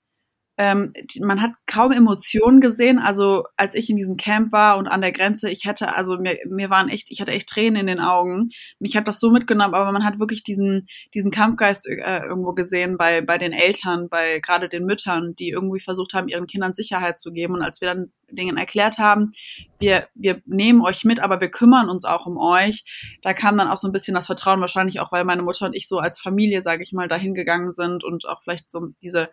ähm, 0.57 0.93
man 1.19 1.41
hat 1.41 1.51
kaum 1.65 1.91
Emotionen 1.91 2.61
gesehen. 2.61 2.99
Also 2.99 3.43
als 3.57 3.73
ich 3.73 3.89
in 3.89 3.95
diesem 3.95 4.17
Camp 4.17 4.51
war 4.51 4.77
und 4.77 4.87
an 4.87 5.01
der 5.01 5.11
Grenze, 5.11 5.49
ich 5.49 5.65
hätte, 5.65 5.95
also 5.95 6.17
mir, 6.17 6.37
mir 6.47 6.69
waren 6.69 6.89
echt, 6.89 7.09
ich 7.09 7.21
hatte 7.21 7.31
echt 7.31 7.49
Tränen 7.49 7.81
in 7.81 7.87
den 7.87 7.99
Augen. 7.99 8.49
Mich 8.79 8.95
hat 8.95 9.07
das 9.07 9.19
so 9.19 9.31
mitgenommen, 9.31 9.73
aber 9.73 9.91
man 9.91 10.05
hat 10.05 10.19
wirklich 10.19 10.43
diesen, 10.43 10.87
diesen 11.13 11.31
Kampfgeist 11.31 11.87
äh, 11.87 12.19
irgendwo 12.23 12.53
gesehen 12.53 12.97
bei, 12.97 13.21
bei 13.21 13.39
den 13.39 13.51
Eltern, 13.51 14.09
bei 14.09 14.39
gerade 14.39 14.69
den 14.69 14.85
Müttern, 14.85 15.33
die 15.35 15.49
irgendwie 15.49 15.79
versucht 15.79 16.13
haben, 16.13 16.27
ihren 16.27 16.45
Kindern 16.45 16.75
Sicherheit 16.75 17.17
zu 17.17 17.31
geben. 17.31 17.55
Und 17.55 17.63
als 17.63 17.81
wir 17.81 17.87
dann 17.87 18.11
Dingen 18.29 18.57
erklärt 18.57 18.99
haben, 18.99 19.31
wir, 19.79 20.07
wir 20.13 20.41
nehmen 20.45 20.81
euch 20.81 21.03
mit, 21.03 21.19
aber 21.19 21.41
wir 21.41 21.49
kümmern 21.49 21.89
uns 21.89 22.05
auch 22.05 22.25
um 22.25 22.37
euch, 22.37 22.83
da 23.21 23.33
kam 23.33 23.57
dann 23.57 23.67
auch 23.67 23.77
so 23.77 23.87
ein 23.87 23.91
bisschen 23.91 24.15
das 24.15 24.27
Vertrauen, 24.27 24.61
wahrscheinlich 24.61 24.99
auch, 24.99 25.11
weil 25.11 25.23
meine 25.23 25.43
Mutter 25.43 25.65
und 25.65 25.75
ich 25.75 25.87
so 25.87 25.99
als 25.99 26.19
Familie, 26.19 26.61
sage 26.61 26.83
ich 26.83 26.93
mal, 26.93 27.07
dahin 27.07 27.33
gegangen 27.33 27.73
sind 27.73 28.03
und 28.03 28.27
auch 28.27 28.41
vielleicht 28.41 28.69
so 28.69 28.89
diese 29.01 29.29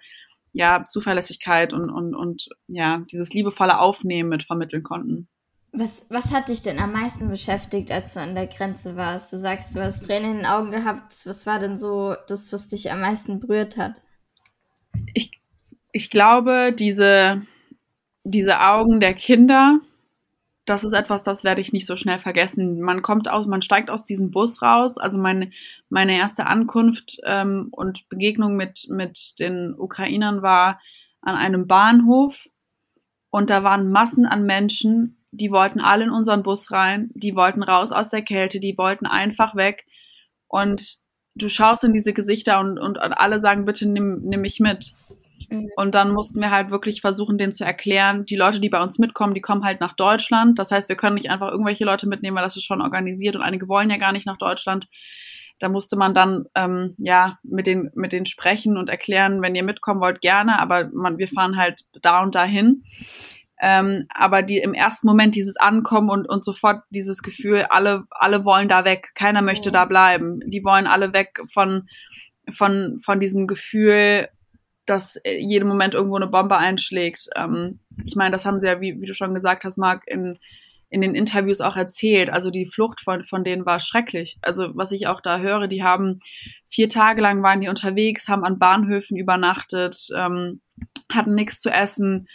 ja, 0.53 0.85
Zuverlässigkeit 0.89 1.73
und, 1.73 1.91
und, 1.91 2.15
und 2.15 2.49
ja, 2.67 3.03
dieses 3.11 3.33
liebevolle 3.33 3.79
Aufnehmen 3.79 4.29
mit 4.29 4.45
vermitteln 4.45 4.83
konnten. 4.83 5.29
Was, 5.73 6.07
was 6.11 6.35
hat 6.35 6.49
dich 6.49 6.63
denn 6.63 6.81
am 6.81 6.93
meisten 6.93 7.29
beschäftigt, 7.29 7.93
als 7.93 8.15
du 8.15 8.21
an 8.21 8.35
der 8.35 8.49
Grenze 8.49 8.97
warst? 8.97 9.33
Du 9.33 9.37
sagst, 9.37 9.77
du 9.77 9.81
hast 9.81 10.05
Tränen 10.05 10.31
in 10.33 10.37
den 10.39 10.47
Augen 10.47 10.71
gehabt. 10.71 11.13
Was 11.25 11.47
war 11.47 11.61
denn 11.61 11.77
so 11.77 12.17
das, 12.27 12.53
was 12.53 12.67
dich 12.67 12.91
am 12.91 13.01
meisten 13.01 13.39
berührt 13.39 13.77
hat? 13.77 14.01
Ich, 15.15 15.31
ich 15.93 16.11
glaube, 16.11 16.75
diese, 16.77 17.43
diese 18.25 18.61
Augen 18.61 18.99
der 18.99 19.15
Kinder, 19.15 19.79
das 20.67 20.83
ist 20.83 20.93
etwas, 20.93 21.23
das 21.23 21.45
werde 21.45 21.61
ich 21.61 21.73
nicht 21.73 21.87
so 21.87 21.95
schnell 21.95 22.19
vergessen. 22.19 22.81
Man 22.81 23.01
kommt 23.01 23.29
aus, 23.29 23.47
man 23.47 23.63
steigt 23.63 23.91
aus 23.91 24.03
diesem 24.03 24.33
Bus 24.33 24.63
raus. 24.63 24.99
Also 24.99 25.19
meine, 25.19 25.53
meine 25.91 26.17
erste 26.17 26.47
Ankunft 26.47 27.19
ähm, 27.25 27.69
und 27.73 28.09
Begegnung 28.09 28.57
mit, 28.57 28.87
mit 28.89 29.39
den 29.39 29.75
Ukrainern 29.77 30.41
war 30.41 30.81
an 31.21 31.35
einem 31.35 31.67
Bahnhof. 31.67 32.47
Und 33.31 33.51
da 33.51 33.63
waren 33.63 33.91
Massen 33.91 34.25
an 34.25 34.45
Menschen, 34.45 35.23
die 35.33 35.51
wollten 35.51 35.81
alle 35.81 36.05
in 36.05 36.11
unseren 36.11 36.43
Bus 36.43 36.73
rein, 36.73 37.11
die 37.15 37.37
wollten 37.37 37.63
raus 37.63 37.93
aus 37.93 38.11
der 38.11 38.23
Kälte, 38.23 38.59
die 38.59 38.77
wollten 38.79 39.07
einfach 39.07 39.55
weg. 39.55 39.87
Und 40.49 40.99
du 41.35 41.49
schaust 41.49 41.85
in 41.85 41.93
diese 41.93 42.13
Gesichter 42.13 42.61
und, 42.61 42.79
und, 42.79 42.99
und 42.99 43.13
alle 43.13 43.41
sagen, 43.41 43.65
bitte 43.65 43.89
nimm, 43.89 44.21
nimm 44.23 44.41
mich 44.41 44.61
mit. 44.61 44.95
Mhm. 45.49 45.71
Und 45.77 45.95
dann 45.95 46.13
mussten 46.13 46.41
wir 46.41 46.51
halt 46.51 46.71
wirklich 46.71 47.01
versuchen, 47.01 47.39
denen 47.39 47.53
zu 47.53 47.65
erklären, 47.65 48.27
die 48.27 48.37
Leute, 48.37 48.61
die 48.61 48.69
bei 48.69 48.83
uns 48.83 48.99
mitkommen, 48.99 49.35
die 49.35 49.41
kommen 49.41 49.65
halt 49.65 49.81
nach 49.81 49.95
Deutschland. 49.95 50.59
Das 50.59 50.71
heißt, 50.71 50.89
wir 50.89 50.97
können 50.97 51.15
nicht 51.15 51.31
einfach 51.31 51.51
irgendwelche 51.51 51.85
Leute 51.85 52.09
mitnehmen, 52.09 52.37
weil 52.37 52.45
das 52.45 52.57
ist 52.57 52.65
schon 52.65 52.83
organisiert 52.83 53.37
und 53.37 53.43
einige 53.43 53.69
wollen 53.69 53.91
ja 53.91 53.97
gar 53.97 54.13
nicht 54.13 54.27
nach 54.27 54.39
Deutschland. 54.39 54.89
Da 55.61 55.69
musste 55.69 55.97
man 55.97 56.15
dann 56.15 56.47
ähm, 56.55 56.97
ja 56.99 57.39
mit 57.43 57.67
den 57.67 57.91
mit 57.95 58.13
den 58.13 58.27
sprechen 58.27 58.77
und 58.77 58.89
erklären, 58.89 59.43
wenn 59.43 59.55
ihr 59.55 59.63
mitkommen 59.63 60.01
wollt, 60.01 60.21
gerne, 60.21 60.59
aber 60.59 60.91
man, 60.93 61.19
wir 61.19 61.29
fahren 61.29 61.57
halt 61.57 61.83
da 62.03 62.23
und 62.23 62.35
dahin. 62.35 62.83
Ähm, 63.63 64.07
aber 64.15 64.43
die 64.43 64.59
im 64.59 64.73
ersten 64.73 65.07
Moment 65.07 65.35
dieses 65.35 65.57
Ankommen 65.57 66.09
und, 66.09 66.27
und 66.27 66.45
sofort 66.45 66.83
dieses 66.89 67.23
Gefühl, 67.23 67.67
alle, 67.69 68.05
alle 68.11 68.47
wollen 68.47 68.69
da 68.69 68.87
weg, 68.87 69.11
keiner 69.15 69.43
möchte 69.43 69.69
ja. 69.69 69.73
da 69.73 69.85
bleiben. 69.85 70.41
Die 70.47 70.65
wollen 70.65 70.87
alle 70.87 71.13
weg 71.13 71.41
von, 71.53 71.87
von, 72.51 73.01
von 73.05 73.21
diesem 73.21 73.47
Gefühl, 73.47 74.29
dass 74.87 75.21
jeden 75.25 75.69
Moment 75.69 75.93
irgendwo 75.93 76.17
eine 76.17 76.27
Bombe 76.27 76.57
einschlägt. 76.57 77.29
Ähm, 77.37 77.81
ich 78.07 78.17
meine, 78.17 78.31
das 78.31 78.47
haben 78.47 78.61
sie 78.61 78.67
ja, 78.67 78.81
wie, 78.81 78.99
wie 78.99 79.07
du 79.07 79.15
schon 79.15 79.35
gesagt 79.35 79.65
hast, 79.65 79.77
Marc, 79.77 80.05
in, 80.07 80.39
in 80.91 81.01
den 81.01 81.15
Interviews 81.15 81.61
auch 81.61 81.77
erzählt. 81.77 82.31
Also 82.31 82.51
die 82.51 82.67
Flucht 82.67 83.01
von, 83.01 83.25
von 83.25 83.45
denen 83.45 83.65
war 83.65 83.79
schrecklich. 83.79 84.39
Also 84.43 84.71
was 84.75 84.93
ich 84.93 85.07
auch 85.07 85.21
da 85.21 85.39
höre, 85.39 85.69
die 85.69 85.83
haben 85.83 86.21
vier 86.69 86.89
Tage 86.89 87.23
lang 87.23 87.43
waren 87.43 87.61
die 87.61 87.69
unterwegs, 87.69 88.29
haben 88.29 88.45
an 88.45 88.59
Bahnhöfen 88.59 89.17
übernachtet, 89.17 90.09
ähm, 90.15 90.61
hatten 91.13 91.35
nichts 91.35 91.61
zu 91.61 91.71
essen, 91.71 92.27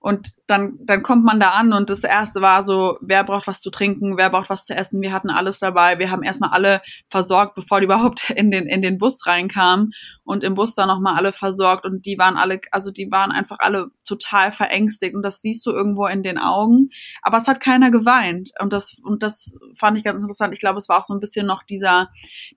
und 0.00 0.28
dann, 0.46 0.78
dann 0.80 1.02
kommt 1.02 1.24
man 1.24 1.40
da 1.40 1.50
an 1.50 1.72
und 1.72 1.90
das 1.90 2.04
erste 2.04 2.40
war 2.40 2.62
so, 2.62 2.98
wer 3.00 3.24
braucht 3.24 3.48
was 3.48 3.60
zu 3.60 3.70
trinken, 3.70 4.16
wer 4.16 4.30
braucht 4.30 4.48
was 4.48 4.64
zu 4.64 4.74
essen. 4.74 5.02
Wir 5.02 5.12
hatten 5.12 5.28
alles 5.28 5.58
dabei. 5.58 5.98
Wir 5.98 6.12
haben 6.12 6.22
erstmal 6.22 6.50
alle 6.50 6.82
versorgt, 7.10 7.56
bevor 7.56 7.80
die 7.80 7.84
überhaupt 7.88 8.30
in 8.30 8.52
den, 8.52 8.66
in 8.66 8.80
den 8.80 8.98
Bus 8.98 9.26
reinkamen 9.26 9.90
und 10.22 10.44
im 10.44 10.54
Bus 10.54 10.74
dann 10.74 10.86
nochmal 10.86 11.16
alle 11.16 11.32
versorgt 11.32 11.84
und 11.84 12.06
die 12.06 12.16
waren 12.16 12.36
alle, 12.36 12.60
also 12.70 12.92
die 12.92 13.10
waren 13.10 13.32
einfach 13.32 13.56
alle 13.58 13.88
total 14.06 14.52
verängstigt 14.52 15.16
und 15.16 15.22
das 15.22 15.40
siehst 15.40 15.66
du 15.66 15.72
irgendwo 15.72 16.06
in 16.06 16.22
den 16.22 16.38
Augen. 16.38 16.90
Aber 17.22 17.38
es 17.38 17.48
hat 17.48 17.60
keiner 17.60 17.90
geweint 17.90 18.52
und 18.60 18.72
das, 18.72 18.98
und 19.02 19.24
das 19.24 19.58
fand 19.76 19.98
ich 19.98 20.04
ganz 20.04 20.22
interessant. 20.22 20.52
Ich 20.52 20.60
glaube, 20.60 20.78
es 20.78 20.88
war 20.88 21.00
auch 21.00 21.04
so 21.04 21.14
ein 21.14 21.20
bisschen 21.20 21.46
noch 21.46 21.64
dieser, 21.64 22.10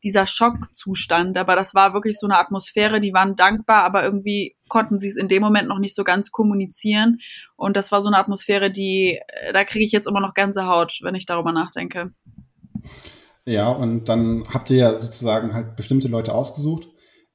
dieser 0.04 0.28
Schockzustand, 0.28 1.38
aber 1.38 1.56
das 1.56 1.74
war 1.74 1.94
wirklich 1.94 2.20
so 2.20 2.28
eine 2.28 2.38
Atmosphäre, 2.38 3.02
die 3.02 3.14
waren 3.14 3.36
dankbar, 3.36 3.84
aber 3.84 4.04
irgendwie 4.04 4.56
konnten 4.72 5.00
sie 5.00 5.10
es 5.10 5.18
in 5.18 5.28
dem 5.28 5.44
Moment 5.44 5.68
noch 5.68 5.80
nicht 5.80 5.96
so 5.96 6.04
ganz 6.04 6.32
kommunizieren. 6.32 7.20
Und 7.58 7.76
das 7.76 7.92
war 7.92 8.02
so 8.02 8.08
eine 8.08 8.18
Atmosphäre, 8.18 8.72
die, 8.72 9.20
äh, 9.28 9.52
da 9.52 9.66
kriege 9.66 9.84
ich 9.84 9.92
jetzt 9.92 10.08
immer 10.08 10.22
noch 10.22 10.34
Gänsehaut, 10.34 11.00
wenn 11.04 11.14
ich 11.14 11.26
darüber 11.26 11.52
nachdenke. 11.52 12.14
Ja, 13.46 13.70
und 13.70 14.08
dann 14.08 14.46
habt 14.52 14.70
ihr 14.70 14.78
ja 14.78 14.98
sozusagen 14.98 15.54
halt 15.54 15.76
bestimmte 15.76 16.08
Leute 16.08 16.34
ausgesucht. 16.34 16.88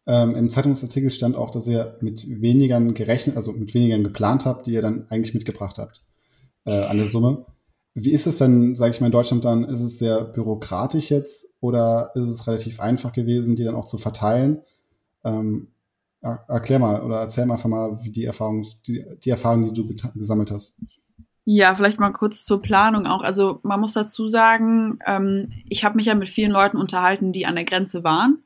Ähm, 0.06 0.34
Im 0.34 0.48
Zeitungsartikel 0.48 1.10
stand 1.10 1.36
auch, 1.36 1.50
dass 1.50 1.66
ihr 1.66 1.98
mit 2.00 2.24
weniger 2.26 2.80
gerechnet, 2.80 3.36
also 3.36 3.52
mit 3.52 3.74
weniger 3.74 3.98
geplant 3.98 4.46
habt, 4.46 4.66
die 4.66 4.72
ihr 4.72 4.82
dann 4.82 5.06
eigentlich 5.10 5.34
mitgebracht 5.34 5.76
habt 5.78 6.02
äh, 6.64 6.70
an 6.70 6.96
der 6.96 7.06
Summe. 7.06 7.44
Wie 7.92 8.12
ist 8.12 8.26
es 8.26 8.38
denn, 8.38 8.74
sage 8.74 8.94
ich 8.94 9.00
mal, 9.00 9.06
in 9.06 9.12
Deutschland 9.12 9.44
dann? 9.44 9.64
Ist 9.64 9.80
es 9.80 9.98
sehr 9.98 10.24
bürokratisch 10.24 11.10
jetzt 11.10 11.56
oder 11.60 12.12
ist 12.14 12.28
es 12.28 12.46
relativ 12.46 12.80
einfach 12.80 13.12
gewesen, 13.12 13.56
die 13.56 13.64
dann 13.64 13.74
auch 13.74 13.86
zu 13.86 13.98
verteilen? 13.98 14.62
Ähm, 15.24 15.68
erklär 16.48 16.78
mal 16.78 17.02
oder 17.02 17.20
erzähl 17.20 17.46
mal 17.46 17.54
einfach 17.54 17.68
mal, 17.68 17.98
wie 18.02 18.10
die 18.10 18.24
Erfahrung, 18.24 18.66
die, 18.86 19.04
die 19.24 19.30
Erfahrung, 19.30 19.66
die 19.66 19.72
du 19.72 20.10
gesammelt 20.14 20.50
hast. 20.50 20.74
Ja, 21.44 21.76
vielleicht 21.76 22.00
mal 22.00 22.10
kurz 22.10 22.44
zur 22.44 22.60
Planung 22.60 23.06
auch. 23.06 23.22
Also 23.22 23.60
man 23.62 23.80
muss 23.80 23.92
dazu 23.92 24.26
sagen, 24.26 24.98
ähm, 25.06 25.52
ich 25.68 25.84
habe 25.84 25.96
mich 25.96 26.06
ja 26.06 26.14
mit 26.14 26.28
vielen 26.28 26.50
Leuten 26.50 26.76
unterhalten, 26.76 27.32
die 27.32 27.46
an 27.46 27.54
der 27.54 27.64
Grenze 27.64 28.02
waren, 28.02 28.42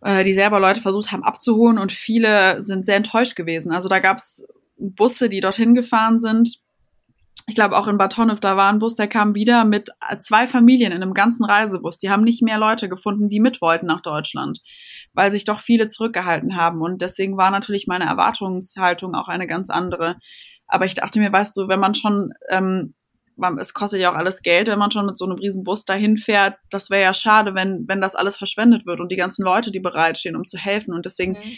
äh, 0.00 0.24
die 0.24 0.34
selber 0.34 0.58
Leute 0.58 0.80
versucht 0.80 1.12
haben 1.12 1.22
abzuholen 1.22 1.78
und 1.78 1.92
viele 1.92 2.58
sind 2.58 2.86
sehr 2.86 2.96
enttäuscht 2.96 3.36
gewesen. 3.36 3.70
Also 3.70 3.88
da 3.88 4.00
gab 4.00 4.18
es 4.18 4.46
Busse, 4.78 5.28
die 5.28 5.40
dorthin 5.40 5.74
gefahren 5.74 6.18
sind. 6.18 6.60
Ich 7.48 7.54
glaube 7.54 7.76
auch 7.76 7.88
in 7.88 7.98
Batonov, 7.98 8.40
da 8.40 8.56
war 8.56 8.72
ein 8.72 8.78
Bus, 8.78 8.96
der 8.96 9.08
kam 9.08 9.34
wieder 9.34 9.64
mit 9.64 9.90
zwei 10.20 10.46
Familien 10.46 10.92
in 10.92 11.02
einem 11.02 11.12
ganzen 11.12 11.44
Reisebus. 11.44 11.98
Die 11.98 12.08
haben 12.08 12.22
nicht 12.22 12.42
mehr 12.42 12.58
Leute 12.58 12.88
gefunden, 12.88 13.28
die 13.28 13.40
mit 13.40 13.60
wollten 13.60 13.86
nach 13.86 14.00
Deutschland 14.00 14.60
weil 15.14 15.30
sich 15.30 15.44
doch 15.44 15.60
viele 15.60 15.86
zurückgehalten 15.86 16.56
haben. 16.56 16.80
Und 16.80 17.02
deswegen 17.02 17.36
war 17.36 17.50
natürlich 17.50 17.86
meine 17.86 18.06
Erwartungshaltung 18.06 19.14
auch 19.14 19.28
eine 19.28 19.46
ganz 19.46 19.70
andere. 19.70 20.16
Aber 20.66 20.86
ich 20.86 20.94
dachte 20.94 21.18
mir, 21.18 21.32
weißt 21.32 21.56
du, 21.56 21.68
wenn 21.68 21.80
man 21.80 21.94
schon, 21.94 22.32
ähm, 22.48 22.94
es 23.58 23.74
kostet 23.74 24.00
ja 24.00 24.12
auch 24.12 24.16
alles 24.16 24.42
Geld, 24.42 24.68
wenn 24.68 24.78
man 24.78 24.90
schon 24.90 25.06
mit 25.06 25.18
so 25.18 25.24
einem 25.24 25.38
riesen 25.38 25.64
Bus 25.64 25.84
dahin 25.84 26.16
fährt, 26.16 26.56
das 26.70 26.90
wäre 26.90 27.02
ja 27.02 27.14
schade, 27.14 27.54
wenn, 27.54 27.84
wenn 27.88 28.00
das 28.00 28.14
alles 28.14 28.36
verschwendet 28.36 28.86
wird 28.86 29.00
und 29.00 29.10
die 29.10 29.16
ganzen 29.16 29.44
Leute, 29.44 29.70
die 29.70 29.80
bereitstehen, 29.80 30.36
um 30.36 30.46
zu 30.46 30.58
helfen. 30.58 30.94
Und 30.94 31.04
deswegen 31.04 31.32
mhm. 31.32 31.56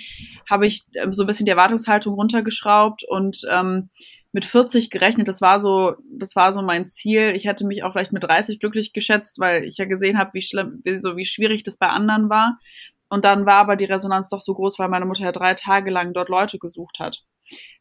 habe 0.51 0.67
ich 0.67 0.85
ähm, 0.95 1.13
so 1.13 1.23
ein 1.23 1.27
bisschen 1.27 1.47
die 1.47 1.53
Erwartungshaltung 1.53 2.15
runtergeschraubt 2.15 3.05
und 3.05 3.43
ähm, 3.51 3.91
mit 4.35 4.45
40 4.45 4.91
gerechnet. 4.91 5.29
Das 5.29 5.41
war 5.41 5.61
so, 5.61 5.95
das 6.11 6.35
war 6.35 6.53
so 6.53 6.61
mein 6.61 6.89
Ziel. 6.89 7.33
Ich 7.37 7.47
hätte 7.47 7.65
mich 7.65 7.85
auch 7.85 7.93
vielleicht 7.93 8.13
mit 8.13 8.25
30 8.25 8.59
glücklich 8.59 8.93
geschätzt, 8.93 9.39
weil 9.39 9.63
ich 9.63 9.79
ja 9.79 9.85
gesehen 9.85 10.19
habe, 10.19 10.35
wie 10.35 10.43
schlimm, 10.43 10.81
wie, 10.83 11.01
so 11.01 11.17
wie 11.17 11.25
schwierig 11.25 11.63
das 11.63 11.77
bei 11.77 11.89
anderen 11.89 12.29
war. 12.29 12.59
Und 13.09 13.25
dann 13.25 13.47
war 13.47 13.61
aber 13.61 13.77
die 13.77 13.85
Resonanz 13.85 14.29
doch 14.31 14.41
so 14.41 14.55
groß, 14.55 14.81
weil 14.81 14.89
meine 14.89 15.07
Mutter 15.07 15.23
ja 15.23 15.31
drei 15.31 15.55
Tage 15.55 15.89
lang 15.93 16.15
dort 16.15 16.29
Leute 16.29 16.59
gesucht 16.59 16.99
hat. 16.99 17.23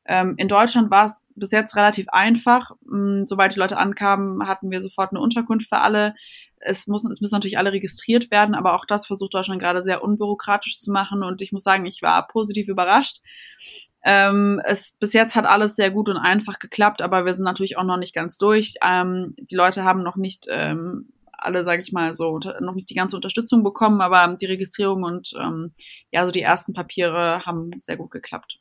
Ähm, 0.05 0.35
in 0.37 0.47
Deutschland 0.47 0.91
war 0.91 1.05
es 1.05 1.23
bis 1.33 1.49
jetzt 1.49 1.75
relativ 1.75 2.07
einfach. 2.09 2.69
Ähm, 2.85 3.25
sobald 3.27 3.55
die 3.55 3.59
Leute 3.59 3.77
ankamen, 3.77 4.47
hatten 4.47 4.69
wir 4.69 4.79
sofort 4.79 5.11
eine 5.11 5.21
Unterkunft 5.21 5.69
für 5.69 5.79
alle. 5.79 6.13
Es, 6.59 6.85
muss, 6.85 7.03
es 7.03 7.19
müssen 7.19 7.33
natürlich 7.33 7.57
alle 7.57 7.71
registriert 7.71 8.29
werden, 8.29 8.53
aber 8.53 8.75
auch 8.75 8.85
das 8.85 9.07
versucht 9.07 9.33
Deutschland 9.33 9.59
gerade 9.59 9.81
sehr 9.81 10.03
unbürokratisch 10.03 10.77
zu 10.77 10.91
machen. 10.91 11.23
Und 11.23 11.41
ich 11.41 11.51
muss 11.51 11.63
sagen, 11.63 11.87
ich 11.87 12.03
war 12.03 12.27
positiv 12.27 12.67
überrascht. 12.67 13.21
Ähm, 14.03 14.61
es, 14.65 14.95
bis 14.99 15.13
jetzt 15.13 15.35
hat 15.35 15.45
alles 15.45 15.75
sehr 15.75 15.91
gut 15.91 16.09
und 16.09 16.17
einfach 16.17 16.59
geklappt, 16.59 17.01
aber 17.01 17.25
wir 17.25 17.33
sind 17.33 17.45
natürlich 17.45 17.77
auch 17.77 17.83
noch 17.83 17.97
nicht 17.97 18.13
ganz 18.13 18.37
durch. 18.37 18.75
Ähm, 18.83 19.33
die 19.37 19.55
Leute 19.55 19.83
haben 19.83 20.03
noch 20.03 20.17
nicht 20.17 20.47
ähm, 20.49 21.09
alle, 21.31 21.63
sage 21.63 21.81
ich 21.81 21.91
mal, 21.91 22.13
so 22.13 22.39
noch 22.59 22.73
nicht 22.73 22.89
die 22.89 22.95
ganze 22.95 23.15
Unterstützung 23.15 23.63
bekommen, 23.63 24.01
aber 24.01 24.35
die 24.35 24.45
Registrierung 24.45 25.03
und 25.03 25.33
ähm, 25.39 25.73
ja, 26.11 26.25
so 26.25 26.31
die 26.31 26.41
ersten 26.41 26.73
Papiere 26.73 27.45
haben 27.45 27.71
sehr 27.77 27.97
gut 27.97 28.11
geklappt. 28.11 28.59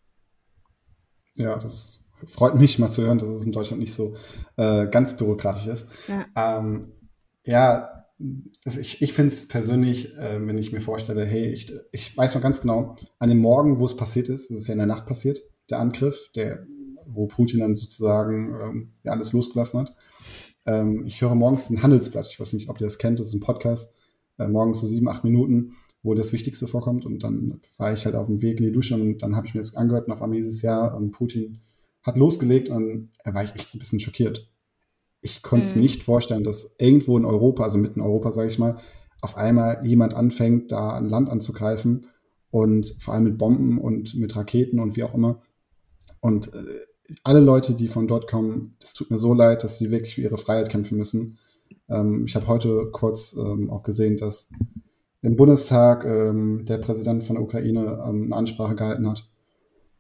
Ja, 1.35 1.57
das 1.57 2.05
freut 2.25 2.55
mich 2.55 2.79
mal 2.79 2.91
zu 2.91 3.03
hören, 3.03 3.19
dass 3.19 3.29
es 3.29 3.45
in 3.45 3.53
Deutschland 3.53 3.81
nicht 3.81 3.95
so 3.95 4.17
äh, 4.57 4.87
ganz 4.87 5.17
bürokratisch 5.17 5.67
ist. 5.67 5.91
Ja, 6.09 6.59
ähm, 6.59 6.93
ja 7.45 8.02
also 8.65 8.81
ich, 8.81 9.03
ich 9.03 9.13
finde 9.13 9.33
es 9.33 9.49
persönlich, 9.49 10.17
äh, 10.17 10.45
wenn 10.47 10.59
ich 10.59 10.73
mir 10.73 10.81
vorstelle, 10.81 11.25
hey, 11.25 11.49
ich, 11.49 11.73
ich 11.93 12.17
weiß 12.17 12.35
noch 12.35 12.43
ganz 12.43 12.61
genau, 12.61 12.97
an 13.19 13.29
dem 13.29 13.39
Morgen, 13.39 13.79
wo 13.79 13.87
es 13.87 13.97
passiert 13.97 14.29
ist, 14.29 14.51
es 14.51 14.61
ist 14.61 14.67
ja 14.69 14.73
in 14.73 14.79
der 14.79 14.87
Nacht 14.87 15.07
passiert, 15.07 15.43
der 15.71 15.81
Angriff, 15.81 16.31
der, 16.35 16.67
wo 17.07 17.27
Putin 17.27 17.61
dann 17.61 17.75
sozusagen 17.75 18.55
ähm, 18.63 18.93
ja, 19.05 19.13
alles 19.13 19.33
losgelassen 19.33 19.81
hat. 19.81 19.97
Ähm, 20.67 21.05
ich 21.07 21.21
höre 21.21 21.35
morgens 21.35 21.71
ein 21.71 21.83
Handelsblatt. 21.83 22.29
Ich 22.29 22.39
weiß 22.39 22.53
nicht, 22.53 22.69
ob 22.69 22.81
ihr 22.81 22.87
das 22.87 22.99
kennt. 22.99 23.19
Das 23.19 23.29
ist 23.29 23.35
ein 23.35 23.41
Podcast. 23.41 23.95
Äh, 24.39 24.49
morgens 24.49 24.81
so 24.81 24.87
sieben, 24.87 25.09
acht 25.09 25.25
Minuten, 25.25 25.75
wo 26.03 26.15
das 26.15 26.33
Wichtigste 26.33 26.69
vorkommt. 26.69 27.05
Und 27.05 27.23
dann 27.23 27.61
war 27.79 27.93
ich 27.93 28.05
halt 28.05 28.15
auf 28.15 28.27
dem 28.27 28.43
Weg 28.43 28.59
in 28.59 28.65
die 28.65 28.73
Dusche 28.73 28.95
und 28.95 29.19
dann 29.19 29.37
habe 29.37 29.47
ich 29.47 29.55
mir 29.55 29.61
das 29.61 29.75
angehört 29.75 30.07
und 30.07 30.13
auf 30.13 30.23
einmal 30.23 30.39
dieses 30.39 30.63
Jahr 30.63 30.97
und 30.97 31.11
Putin 31.11 31.61
hat 32.03 32.17
losgelegt 32.17 32.69
und 32.69 33.11
er 33.23 33.35
war 33.35 33.45
ich 33.45 33.55
echt 33.55 33.71
so 33.71 33.77
ein 33.77 33.81
bisschen 33.81 34.01
schockiert. 34.01 34.49
Ich 35.23 35.43
konnte 35.43 35.65
es 35.65 35.75
mhm. 35.75 35.81
mir 35.81 35.87
nicht 35.87 36.03
vorstellen, 36.03 36.45
dass 36.45 36.75
irgendwo 36.79 37.17
in 37.17 37.25
Europa, 37.25 37.63
also 37.63 37.79
mitten 37.79 38.01
in 38.01 38.07
Europa, 38.07 38.33
sage 38.33 38.49
ich 38.49 38.59
mal, 38.59 38.77
auf 39.23 39.37
einmal 39.37 39.87
jemand 39.87 40.15
anfängt, 40.15 40.73
da 40.73 40.95
ein 40.95 41.09
Land 41.09 41.31
anzugreifen 41.31 42.07
und 42.51 42.97
vor 42.99 43.15
allem 43.15 43.25
mit 43.25 43.39
Bomben 43.39 43.79
und 43.79 44.15
mit 44.17 44.37
Raketen 44.37 44.81
und 44.81 44.97
wie 44.97 45.05
auch 45.05 45.15
immer. 45.15 45.41
Und 46.21 46.53
äh, 46.53 46.65
alle 47.23 47.41
Leute, 47.41 47.75
die 47.75 47.89
von 47.89 48.09
dort 48.09 48.29
kommen, 48.29 48.77
es 48.83 48.95
tut 48.95 49.11
mir 49.11 49.19
so 49.19 49.33
leid, 49.33 49.65
dass 49.65 49.79
sie 49.79 49.91
wirklich 49.91 50.17
für 50.17 50.23
ihre 50.23 50.39
Freiheit 50.39 50.69
kämpfen 50.69 50.99
müssen. 50.99 51.39
Ähm, 51.89 52.25
ich 52.27 52.35
habe 52.35 52.49
heute 52.49 52.89
kurz 52.91 53.37
ähm, 53.37 53.71
auch 53.71 53.83
gesehen, 53.83 54.17
dass 54.17 54.51
im 55.23 55.37
Bundestag 55.37 56.05
ähm, 56.05 56.65
der 56.65 56.79
Präsident 56.79 57.25
von 57.25 57.37
der 57.37 57.45
Ukraine 57.45 58.03
ähm, 58.07 58.25
eine 58.25 58.37
Ansprache 58.37 58.75
gehalten 58.75 59.09
hat. 59.09 59.29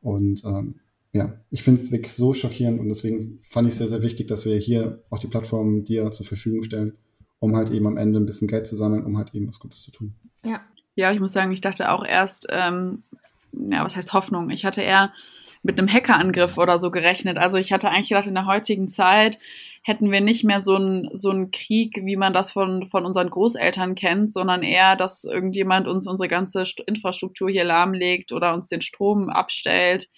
Und 0.01 0.45
ähm, 0.45 0.81
ja, 1.13 1.39
ich 1.51 1.63
finde 1.63 1.81
es 1.81 1.93
wirklich 1.93 2.13
so 2.13 2.33
schockierend 2.33 2.81
und 2.81 2.89
deswegen 2.89 3.41
fand 3.43 3.69
ich 3.69 3.75
es 3.75 3.79
sehr, 3.79 3.89
sehr 3.89 4.03
wichtig, 4.03 4.29
dass 4.29 4.45
wir 4.45 4.57
hier 4.57 5.03
auch 5.11 5.19
die 5.19 5.27
Plattform 5.27 5.85
dir 5.85 6.11
zur 6.11 6.27
Verfügung 6.27 6.63
stellen, 6.63 6.97
um 7.39 7.55
halt 7.55 7.71
eben 7.71 7.87
am 7.87 7.97
Ende 7.99 8.19
ein 8.19 8.27
bisschen 8.27 8.49
Geld 8.49 8.67
zu 8.67 8.77
sammeln, 8.77 9.05
um 9.05 9.19
halt 9.19 9.35
eben 9.35 9.47
was 9.47 9.61
Gutes 9.61 9.83
zu 9.83 9.91
tun. 9.91 10.15
Ja. 10.45 10.61
Ja, 10.95 11.11
ich 11.11 11.21
muss 11.21 11.33
sagen, 11.33 11.53
ich 11.53 11.63
dachte 11.63 11.91
auch 11.91 12.05
erst, 12.05 12.49
ähm, 12.51 13.03
ja, 13.53 13.85
was 13.85 13.97
heißt 13.97 14.13
Hoffnung? 14.13 14.51
Ich 14.51 14.65
hatte 14.65 14.83
eher 14.83 15.13
mit 15.63 15.79
einem 15.79 15.89
Hackerangriff 15.91 16.59
oder 16.59 16.79
so 16.79 16.91
gerechnet. 16.91 17.39
Also 17.39 17.57
ich 17.57 17.73
hatte 17.73 17.89
eigentlich 17.91 18.11
gedacht, 18.11 18.27
in 18.27 18.35
der 18.35 18.47
heutigen 18.47 18.89
Zeit 18.89 19.39
hätten 19.83 20.11
wir 20.11 20.21
nicht 20.21 20.45
mehr 20.45 20.61
so 20.61 20.77
einen 20.77 21.09
so 21.13 21.33
Krieg, 21.51 22.01
wie 22.05 22.17
man 22.17 22.33
das 22.33 22.53
von, 22.53 22.87
von 22.87 23.07
unseren 23.07 23.31
Großeltern 23.31 23.95
kennt, 23.95 24.33
sondern 24.33 24.63
eher, 24.63 24.97
dass 24.97 25.25
irgendjemand 25.25 25.89
uns 25.89 26.07
unsere 26.07 26.29
ganze 26.29 26.65
Infrastruktur 26.87 27.49
hier 27.49 27.65
lahmlegt 27.65 28.33
oder 28.33 28.55
uns 28.55 28.69
den 28.69 28.83
Strom 28.83 29.29
abstellt 29.29 30.09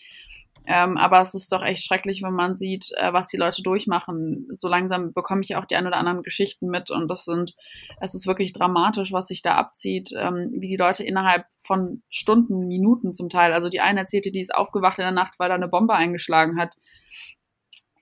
ähm, 0.67 0.97
aber 0.97 1.21
es 1.21 1.35
ist 1.35 1.53
doch 1.53 1.63
echt 1.63 1.85
schrecklich, 1.85 2.23
wenn 2.23 2.33
man 2.33 2.57
sieht, 2.57 2.91
äh, 2.97 3.13
was 3.13 3.29
die 3.29 3.37
Leute 3.37 3.63
durchmachen. 3.63 4.49
So 4.53 4.69
langsam 4.69 5.13
bekomme 5.13 5.43
ich 5.43 5.57
auch 5.57 5.67
die 5.67 5.77
ein 5.77 5.87
oder 5.87 5.99
anderen 5.99 6.23
Geschichten 6.23 6.69
mit 6.69 6.91
und 6.91 7.09
das 7.09 7.25
sind, 7.25 7.55
es 8.01 8.15
ist 8.15 8.27
wirklich 8.27 8.53
dramatisch, 8.53 9.13
was 9.13 9.29
sich 9.29 9.43
da 9.43 9.57
abzieht, 9.57 10.11
ähm, 10.17 10.51
wie 10.53 10.69
die 10.69 10.77
Leute 10.77 11.05
innerhalb 11.05 11.45
von 11.59 12.03
Stunden, 12.09 12.67
Minuten 12.67 13.13
zum 13.13 13.29
Teil. 13.29 13.53
Also 13.53 13.69
die 13.69 13.81
eine 13.81 14.01
erzählte, 14.01 14.33
die 14.33 14.41
ist 14.41 14.55
aufgewacht 14.55 14.99
in 14.99 15.05
der 15.05 15.13
Nacht, 15.13 15.35
weil 15.39 15.51
da 15.51 15.55
eine 15.55 15.69
Bombe 15.69 15.95
eingeschlagen 15.95 16.59
hat 16.59 16.75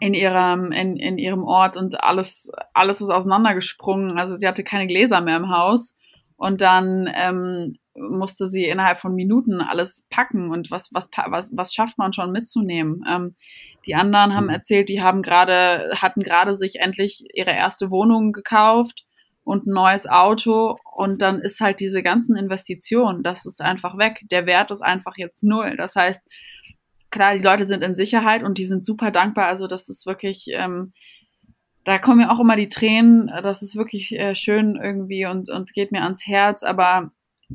in 0.02 0.14
ihrem, 0.14 0.72
in, 0.72 0.96
in 0.96 1.16
ihrem 1.16 1.44
Ort 1.44 1.76
und 1.76 2.02
alles, 2.02 2.50
alles 2.74 3.00
ist 3.00 3.10
auseinandergesprungen. 3.10 4.18
Also 4.18 4.36
sie 4.36 4.48
hatte 4.48 4.64
keine 4.64 4.88
Gläser 4.88 5.20
mehr 5.20 5.36
im 5.36 5.48
Haus 5.48 5.94
Und 6.36 6.60
dann 6.60 7.08
ähm, 7.14 7.76
musste 7.94 8.48
sie 8.48 8.64
innerhalb 8.64 8.98
von 8.98 9.14
Minuten 9.14 9.60
alles 9.60 10.06
packen 10.10 10.50
und 10.50 10.70
was, 10.70 10.90
was, 10.92 11.10
was, 11.26 11.50
was 11.54 11.74
schafft 11.74 11.98
man 11.98 12.12
schon 12.12 12.32
mitzunehmen. 12.32 13.04
Ähm, 13.08 13.36
die 13.86 13.94
anderen 13.94 14.34
haben 14.34 14.44
mhm. 14.44 14.50
erzählt, 14.50 14.88
die 14.88 15.02
haben 15.02 15.22
gerade, 15.22 15.92
hatten 15.96 16.22
gerade 16.22 16.54
sich 16.54 16.80
endlich 16.80 17.24
ihre 17.34 17.50
erste 17.50 17.90
Wohnung 17.90 18.32
gekauft 18.32 19.04
und 19.44 19.66
ein 19.66 19.72
neues 19.72 20.08
Auto 20.08 20.76
und 20.94 21.20
dann 21.20 21.40
ist 21.40 21.60
halt 21.60 21.80
diese 21.80 22.02
ganzen 22.02 22.36
Investitionen, 22.36 23.22
das 23.22 23.44
ist 23.44 23.60
einfach 23.60 23.98
weg. 23.98 24.20
Der 24.30 24.46
Wert 24.46 24.70
ist 24.70 24.82
einfach 24.82 25.16
jetzt 25.16 25.42
null. 25.42 25.76
Das 25.76 25.96
heißt, 25.96 26.26
klar, 27.10 27.34
die 27.34 27.42
Leute 27.42 27.64
sind 27.64 27.82
in 27.82 27.94
Sicherheit 27.94 28.42
und 28.42 28.58
die 28.58 28.64
sind 28.64 28.84
super 28.84 29.10
dankbar. 29.10 29.46
Also 29.46 29.66
das 29.66 29.88
ist 29.88 30.06
wirklich, 30.06 30.46
ähm, 30.52 30.92
da 31.84 31.98
kommen 31.98 32.18
mir 32.18 32.30
auch 32.30 32.38
immer 32.38 32.56
die 32.56 32.68
Tränen. 32.68 33.26
Das 33.42 33.62
ist 33.62 33.76
wirklich 33.76 34.12
äh, 34.12 34.36
schön 34.36 34.76
irgendwie 34.76 35.26
und, 35.26 35.50
und 35.50 35.72
geht 35.72 35.90
mir 35.90 36.02
ans 36.02 36.24
Herz. 36.26 36.62
Aber 36.62 37.10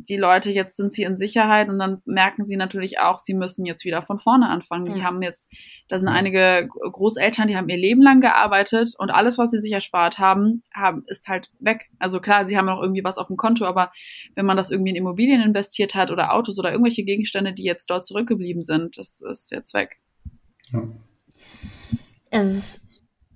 die 0.06 0.18
Leute, 0.18 0.51
jetzt 0.51 0.77
sind 0.77 0.94
sie 0.94 1.04
in 1.04 1.16
Sicherheit 1.16 1.70
und 1.70 1.80
dann 1.80 2.01
merken 2.06 2.46
sie 2.46 2.58
natürlich 2.58 3.00
auch, 3.00 3.20
sie 3.20 3.34
müssen 3.34 3.66
jetzt 3.66 3.86
wieder 3.86 4.01
von 4.01 4.20
vorne 4.20 4.50
anfangen. 4.50 4.86
Ja. 4.88 4.94
Die 4.94 5.04
haben 5.04 5.22
jetzt, 5.22 5.51
da 5.88 5.98
sind 5.98 6.10
einige 6.10 6.68
Großeltern, 6.68 7.48
die 7.48 7.56
haben 7.58 7.70
ihr 7.70 7.77
Leben 7.77 8.01
lang 8.01 8.22
gearbeitet 8.22 8.94
und 8.98 9.10
alles, 9.10 9.38
was 9.38 9.51
sie 9.51 9.62
sich 9.62 9.72
erspart 9.72 10.20
haben, 10.20 10.63
haben 10.74 11.04
ist 11.08 11.27
halt 11.27 11.50
weg. 11.60 11.89
Also 12.00 12.20
klar, 12.20 12.46
sie 12.46 12.58
haben 12.58 12.66
noch 12.66 12.82
irgendwie 12.82 13.04
was 13.04 13.18
auf 13.18 13.27
dem 13.27 13.38
Konto, 13.38 13.66
aber 13.66 13.92
wenn 14.36 14.46
man 14.46 14.58
das 14.58 14.72
irgendwie 14.72 14.92
in 14.92 14.98
Immobilien 14.98 15.42
investiert 15.42 15.96
hat 15.96 16.12
oder 16.12 16.34
Autos 16.34 16.60
oder 16.60 16.72
irgendwelche 16.72 17.04
Gegenstände, 17.04 17.54
die 17.54 17.63
jetzt 17.63 17.89
dort 17.89 18.06
zurückgeblieben 18.06 18.63
sind, 18.63 18.98
das 18.98 19.22
ist 19.22 19.51
jetzt 19.51 19.74
weg. 19.74 19.98
Ja. 20.72 20.84
Es 22.30 22.58
ist 22.58 22.87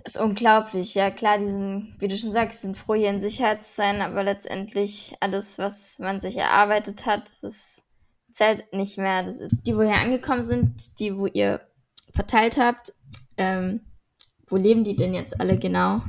ist 0.05 0.19
unglaublich. 0.19 0.95
Ja, 0.95 1.09
klar, 1.11 1.37
die 1.37 1.49
sind, 1.49 1.95
wie 1.99 2.07
du 2.07 2.17
schon 2.17 2.31
sagst, 2.31 2.61
sind 2.61 2.77
froh, 2.77 2.95
hier 2.95 3.09
in 3.09 3.21
Sicherheit 3.21 3.63
zu 3.63 3.73
sein, 3.73 4.01
aber 4.01 4.23
letztendlich 4.23 5.15
alles, 5.19 5.57
was 5.59 5.99
man 5.99 6.19
sich 6.19 6.37
erarbeitet 6.37 7.05
hat, 7.05 7.23
das 7.41 7.83
zählt 8.31 8.71
nicht 8.73 8.97
mehr. 8.97 9.23
Das, 9.23 9.39
die, 9.39 9.75
wo 9.75 9.81
hier 9.81 10.01
angekommen 10.01 10.43
sind, 10.43 10.99
die, 10.99 11.17
wo 11.17 11.27
ihr 11.27 11.61
verteilt 12.13 12.57
habt, 12.57 12.93
ähm, 13.37 13.81
wo 14.47 14.57
leben 14.57 14.83
die 14.83 14.95
denn 14.95 15.13
jetzt 15.13 15.39
alle 15.39 15.57
genau? 15.57 16.01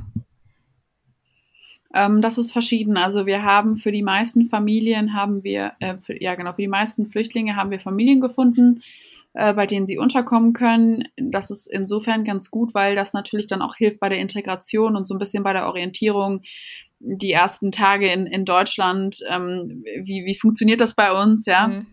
Ähm, 1.93 2.21
das 2.21 2.37
ist 2.37 2.51
verschieden. 2.51 2.97
Also 2.97 3.25
wir 3.25 3.43
haben 3.43 3.77
für 3.77 3.91
die 3.91 4.03
meisten 4.03 4.47
Familien 4.47 5.13
haben 5.13 5.43
wir, 5.43 5.73
äh, 5.79 5.97
für, 5.97 6.21
ja 6.21 6.35
genau, 6.35 6.53
für 6.53 6.61
die 6.61 6.67
meisten 6.67 7.05
Flüchtlinge 7.07 7.55
haben 7.55 7.71
wir 7.71 7.79
Familien 7.79 8.19
gefunden, 8.19 8.81
äh, 9.33 9.53
bei 9.53 9.65
denen 9.65 9.85
sie 9.85 9.97
unterkommen 9.97 10.53
können. 10.53 11.05
Das 11.17 11.49
ist 11.49 11.67
insofern 11.67 12.23
ganz 12.23 12.51
gut, 12.51 12.73
weil 12.73 12.95
das 12.95 13.13
natürlich 13.13 13.47
dann 13.47 13.61
auch 13.61 13.75
hilft 13.75 13.99
bei 13.99 14.09
der 14.09 14.19
Integration 14.19 14.95
und 14.95 15.07
so 15.07 15.15
ein 15.15 15.19
bisschen 15.19 15.43
bei 15.43 15.53
der 15.53 15.67
Orientierung. 15.67 16.41
Die 16.99 17.31
ersten 17.31 17.71
Tage 17.71 18.11
in, 18.11 18.27
in 18.27 18.45
Deutschland, 18.45 19.19
ähm, 19.29 19.83
wie, 20.03 20.25
wie 20.25 20.35
funktioniert 20.35 20.81
das 20.81 20.95
bei 20.95 21.11
uns, 21.11 21.45
ja? 21.45 21.67
Mhm. 21.67 21.87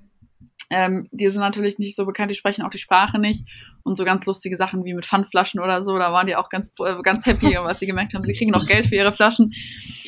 Ähm, 0.71 1.09
die 1.11 1.27
sind 1.29 1.41
natürlich 1.41 1.79
nicht 1.79 1.97
so 1.97 2.07
bekannt, 2.07 2.31
die 2.31 2.37
sprechen 2.37 2.63
auch 2.63 2.71
die 2.71 2.79
Sprache 2.79 3.19
nicht. 3.19 3.45
Und 3.83 3.97
so 3.97 4.05
ganz 4.05 4.25
lustige 4.27 4.57
Sachen 4.57 4.85
wie 4.85 4.95
mit 4.95 5.05
Pfandflaschen 5.05 5.59
oder 5.61 5.83
so, 5.83 5.99
da 5.99 6.13
waren 6.13 6.27
die 6.27 6.37
auch 6.37 6.49
ganz, 6.49 6.73
äh, 6.79 7.03
ganz 7.03 7.27
happy, 7.27 7.57
was 7.63 7.81
sie 7.81 7.87
gemerkt 7.87 8.15
haben, 8.15 8.23
sie 8.23 8.35
kriegen 8.35 8.53
noch 8.53 8.67
Geld 8.67 8.87
für 8.87 8.95
ihre 8.95 9.13
Flaschen. 9.13 9.53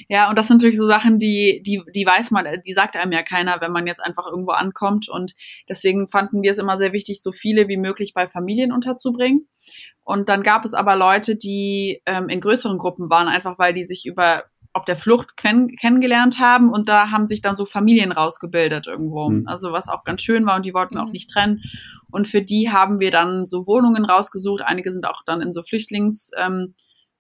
Ja, 0.09 0.29
und 0.29 0.39
das 0.39 0.47
sind 0.47 0.59
natürlich 0.59 0.79
so 0.79 0.87
Sachen, 0.87 1.19
die, 1.19 1.63
die, 1.67 1.83
die 1.95 2.07
weiß 2.07 2.31
man, 2.31 2.47
die 2.65 2.75
sagt 2.75 2.97
einem 2.97 3.13
ja 3.13 3.23
keiner, 3.23 3.61
wenn 3.61 3.73
man 3.73 3.87
jetzt 3.87 4.01
einfach 4.01 4.27
irgendwo 4.27 4.53
ankommt. 4.53 5.09
Und 5.09 5.35
deswegen 5.69 6.07
fanden 6.07 6.43
wir 6.43 6.53
es 6.53 6.59
immer 6.59 6.77
sehr 6.77 6.93
wichtig, 6.93 7.23
so 7.23 7.33
viele 7.33 7.67
wie 7.67 7.77
möglich 7.77 8.15
bei 8.15 8.27
Familien 8.27 8.73
unterzubringen. 8.73 9.49
Und 10.05 10.29
dann 10.29 10.43
gab 10.43 10.65
es 10.65 10.75
aber 10.75 10.97
Leute, 10.97 11.37
die 11.37 12.03
ähm, 12.07 12.29
in 12.29 12.41
größeren 12.41 12.79
Gruppen 12.79 13.11
waren, 13.11 13.29
einfach 13.29 13.59
weil 13.59 13.73
die 13.73 13.85
sich 13.85 14.05
über 14.05 14.45
auf 14.75 14.85
der 14.85 14.97
Flucht 14.97 15.37
kenn 15.37 15.69
kennengelernt 15.77 16.39
haben 16.39 16.71
und 16.71 16.89
da 16.89 17.11
haben 17.11 17.27
sich 17.29 17.43
dann 17.43 17.57
so 17.57 17.67
Familien 17.67 18.13
rausgebildet 18.13 18.87
irgendwo. 18.87 19.29
Mhm. 19.29 19.47
Also 19.47 19.73
was 19.73 19.89
auch 19.89 20.05
ganz 20.05 20.23
schön 20.23 20.47
war 20.47 20.57
und 20.57 20.65
die 20.65 20.75
wollten 20.75 20.99
auch 20.99 21.07
mhm. 21.07 21.13
nicht 21.13 21.31
trennen. 21.31 21.63
Und 22.11 22.27
für 22.27 22.43
die 22.43 22.71
haben 22.71 23.01
wir 23.01 23.11
dann 23.11 23.47
so 23.47 23.67
Wohnungen 23.67 24.05
rausgesucht. 24.05 24.63
Einige 24.65 24.93
sind 24.93 25.07
auch 25.07 25.23
dann 25.27 25.43
in 25.43 25.53
so 25.53 25.63
Flüchtlings, 25.63 26.31
ähm, 26.37 26.75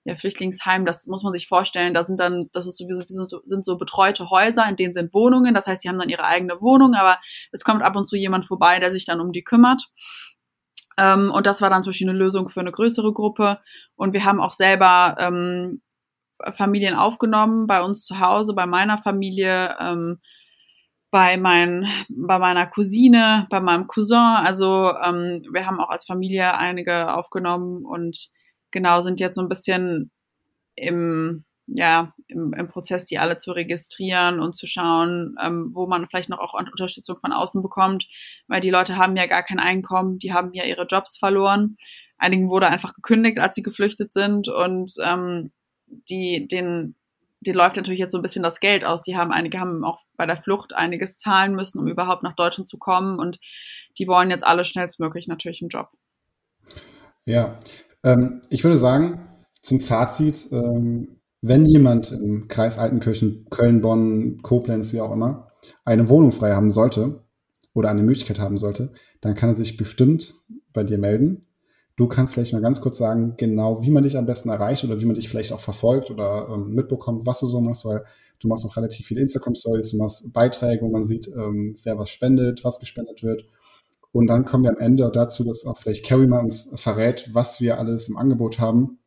ja, 0.05 0.15
Flüchtlingsheim, 0.17 0.85
das 0.85 1.07
muss 1.07 1.23
man 1.23 1.33
sich 1.33 1.47
vorstellen, 1.47 1.95
da 1.95 2.03
sind 2.03 2.19
dann, 2.19 2.45
das 2.53 2.67
ist 2.67 2.77
sowieso, 2.77 3.05
sind 3.45 3.65
so 3.65 3.79
betreute 3.79 4.31
Häuser, 4.31 4.69
in 4.69 4.75
denen 4.75 4.93
sind 4.93 5.15
Wohnungen, 5.15 5.55
das 5.55 5.69
heißt, 5.69 5.85
die 5.85 5.89
haben 5.89 5.99
dann 5.99 6.09
ihre 6.09 6.25
eigene 6.25 6.61
Wohnung, 6.61 6.95
aber 6.95 7.19
es 7.53 7.63
kommt 7.63 7.83
ab 7.83 7.95
und 7.95 8.09
zu 8.09 8.17
jemand 8.17 8.45
vorbei, 8.45 8.81
der 8.81 8.91
sich 8.91 9.05
dann 9.05 9.21
um 9.21 9.31
die 9.31 9.45
kümmert. 9.45 9.93
Ähm, 10.99 11.31
und 11.33 11.47
das 11.47 11.63
war 11.63 11.71
dann 11.71 11.83
zum 11.83 11.93
Beispiel 11.93 12.09
eine 12.09 12.19
Lösung 12.19 12.49
für 12.49 12.61
eine 12.61 12.73
größere 12.73 13.13
Gruppe. 13.13 13.61
Und 13.95 14.13
wir 14.13 14.25
haben 14.25 14.41
auch 14.41 14.51
selber 14.51 15.17
ähm, 15.19 15.81
Familien 16.53 16.95
aufgenommen, 16.95 17.67
bei 17.67 17.83
uns 17.83 18.05
zu 18.05 18.21
Hause, 18.21 18.55
bei 18.55 18.67
meiner 18.67 18.99
Familie, 18.99 19.77
ähm, 19.81 20.21
bei, 21.11 21.37
mein, 21.37 21.87
bei 22.09 22.39
meiner 22.39 22.67
Cousine, 22.67 23.47
bei 23.51 23.61
meinem 23.61 23.87
Cousin. 23.87 24.19
Also 24.19 24.93
ähm, 25.05 25.45
wir 25.53 25.67
haben 25.67 25.79
auch 25.79 25.91
als 25.91 26.07
Familie 26.07 26.55
einige 26.55 27.15
aufgenommen 27.15 27.85
und 27.85 28.31
genau 28.71 29.03
sind 29.03 29.21
jetzt 29.21 29.37
so 29.37 29.43
ein 29.43 29.49
bisschen 29.49 30.11
im, 30.75 31.45
ja, 31.67 32.15
im, 32.29 32.55
im 32.55 32.69
Prozess, 32.69 33.05
die 33.05 33.19
alle 33.19 33.39
zu 33.39 33.53
registrieren 33.53 34.41
und 34.41 34.57
zu 34.57 34.67
schauen, 34.67 35.37
ähm, 35.43 35.71
wo 35.75 35.87
man 35.87 36.07
vielleicht 36.07 36.31
noch 36.31 36.39
auch 36.39 36.55
Unterstützung 36.55 37.19
von 37.19 37.33
außen 37.33 37.63
bekommt, 37.63 38.09
weil 38.49 38.61
die 38.61 38.71
Leute 38.71 38.97
haben 38.97 39.17
ja 39.17 39.27
gar 39.27 39.43
kein 39.43 39.61
Einkommen, 39.61 40.19
die 40.19 40.33
haben 40.33 40.53
ja 40.55 40.65
ihre 40.65 40.87
Jobs 40.87 41.19
verloren. 41.19 41.77
Einigen 42.17 42.49
wurde 42.49 42.69
einfach 42.69 42.95
gekündigt, 42.95 43.39
als 43.39 43.55
sie 43.55 43.63
geflüchtet 43.63 44.13
sind 44.13 44.49
und 44.49 44.95
ähm, 45.05 45.53
die, 46.09 46.47
den, 46.49 46.95
den 47.41 47.55
läuft 47.55 47.77
natürlich 47.77 48.01
jetzt 48.01 48.13
so 48.13 48.19
ein 48.19 48.23
bisschen 48.23 48.43
das 48.43 48.61
Geld 48.61 48.85
aus. 48.85 49.03
Die 49.03 49.17
haben, 49.17 49.33
einige 49.33 49.59
haben 49.59 49.85
auch 49.85 50.01
bei 50.17 50.27
der 50.27 50.37
Flucht 50.37 50.75
einiges 50.75 51.19
zahlen 51.19 51.55
müssen, 51.55 51.79
um 51.81 51.89
überhaupt 51.89 52.23
nach 52.23 52.35
Deutschland 52.35 52.69
zu 52.69 52.79
kommen 52.79 53.19
und 53.19 53.39
die 53.99 54.09
wollen 54.09 54.31
jetzt 54.31 54.47
alle 54.47 54.65
schnellstmöglich 54.65 55.29
natürlich 55.29 55.63
einen 55.63 55.69
Job. 55.69 55.91
Ja, 57.25 57.59
ähm, 58.05 58.43
ich 58.51 58.65
würde 58.65 58.79
sagen, 58.79 59.29
zum 59.61 59.81
Fazit, 59.81 60.49
ähm, 60.51 61.21
wenn 61.41 61.67
jemand 61.67 62.13
im 62.13 62.49
Kreis 62.49 62.79
Altenkirchen, 62.79 63.47
Köln, 63.51 63.81
Bonn, 63.81 64.43
Koblenz, 64.43 64.93
wie 64.93 65.01
auch 65.01 65.13
immer, 65.13 65.49
eine 65.85 66.09
Wohnung 66.09 66.33
frei 66.33 66.55
haben 66.55 66.71
sollte 66.71 67.25
oder 67.75 67.91
eine 67.91 68.03
Möglichkeit 68.03 68.39
haben 68.39 68.59
sollte, 68.59 68.93
dann 69.21 69.35
kann 69.35 69.51
er 69.51 69.57
sich 69.57 69.77
bestimmt 69.77 70.35
bei 70.73 70.85
dir 70.85 70.99
melden. 70.99 71.47
Du 71.97 72.09
kannst 72.09 72.33
vielleicht 72.33 72.53
mal 72.53 72.63
ganz 72.63 72.81
kurz 72.81 72.99
sagen, 72.99 73.35
genau 73.37 73.83
wie 73.83 73.91
man 73.91 74.03
dich 74.03 74.17
am 74.17 74.27
besten 74.27 74.49
erreicht 74.49 74.83
oder 74.85 75.01
wie 75.01 75.05
man 75.05 75.15
dich 75.15 75.29
vielleicht 75.29 75.53
auch 75.53 75.61
verfolgt 75.61 76.11
oder 76.11 76.49
ähm, 76.51 76.71
mitbekommt, 76.71 77.27
was 77.27 77.41
du 77.41 77.47
so 77.47 77.61
machst, 77.61 77.85
weil 77.85 78.05
du 78.41 78.49
machst 78.49 78.65
noch 78.65 78.77
relativ 78.77 79.07
viele 79.07 79.21
Instagram-Stories, 79.21 79.91
du 79.91 79.99
machst 79.99 80.33
Beiträge, 80.33 80.83
wo 80.83 80.89
man 80.91 81.05
sieht, 81.05 81.29
ähm, 81.29 81.77
wer 81.83 81.99
was 81.99 82.11
spendet, 82.11 82.65
was 82.65 82.81
gespendet 82.81 83.23
wird. 83.23 83.45
Und 84.13 84.27
dann 84.29 84.45
kommen 84.45 84.65
wir 84.65 84.71
am 84.71 84.79
Ende 84.79 85.11
dazu, 85.13 85.45
dass 85.45 85.67
auch 85.67 85.79
vielleicht 85.79 86.05
Carrie 86.05 86.27
mal 86.27 86.41
uns 86.41 86.71
verrät, 86.81 87.31
was 87.33 87.61
wir 87.61 87.79
alles 87.79 88.09
im 88.09 88.17
Angebot 88.17 88.59
haben 88.59 88.99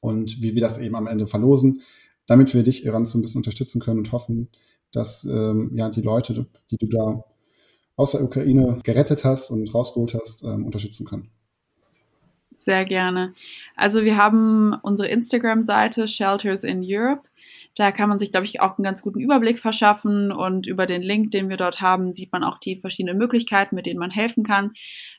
und 0.00 0.42
wie 0.42 0.54
wir 0.54 0.60
das 0.60 0.78
eben 0.78 0.94
am 0.96 1.06
Ende 1.06 1.26
verlosen, 1.26 1.82
damit 2.26 2.54
wir 2.54 2.62
dich, 2.62 2.84
Iran, 2.84 3.04
so 3.06 3.18
ein 3.18 3.22
bisschen 3.22 3.40
unterstützen 3.40 3.80
können 3.80 3.98
und 3.98 4.12
hoffen, 4.12 4.48
dass 4.92 5.24
ähm, 5.24 5.72
ja 5.76 5.90
die 5.90 6.02
Leute, 6.02 6.46
die 6.70 6.76
du 6.78 6.86
da 6.86 7.24
aus 7.96 8.12
der 8.12 8.22
Ukraine 8.22 8.80
gerettet 8.82 9.24
hast 9.24 9.50
und 9.50 9.72
rausgeholt 9.74 10.14
hast, 10.14 10.44
ähm, 10.44 10.64
unterstützen 10.64 11.06
können. 11.06 11.30
Sehr 12.64 12.86
gerne. 12.86 13.34
Also 13.76 14.04
wir 14.04 14.16
haben 14.16 14.72
unsere 14.80 15.08
Instagram-Seite 15.10 16.08
Shelters 16.08 16.64
in 16.64 16.80
Europe. 16.82 17.28
Da 17.76 17.92
kann 17.92 18.08
man 18.08 18.18
sich, 18.18 18.30
glaube 18.30 18.46
ich, 18.46 18.62
auch 18.62 18.78
einen 18.78 18.84
ganz 18.84 19.02
guten 19.02 19.20
Überblick 19.20 19.58
verschaffen 19.58 20.32
und 20.32 20.66
über 20.66 20.86
den 20.86 21.02
Link, 21.02 21.30
den 21.32 21.50
wir 21.50 21.58
dort 21.58 21.82
haben, 21.82 22.14
sieht 22.14 22.32
man 22.32 22.42
auch 22.42 22.58
die 22.58 22.76
verschiedenen 22.76 23.18
Möglichkeiten, 23.18 23.74
mit 23.74 23.84
denen 23.84 24.00
man 24.00 24.10
helfen 24.10 24.44
kann. 24.44 24.72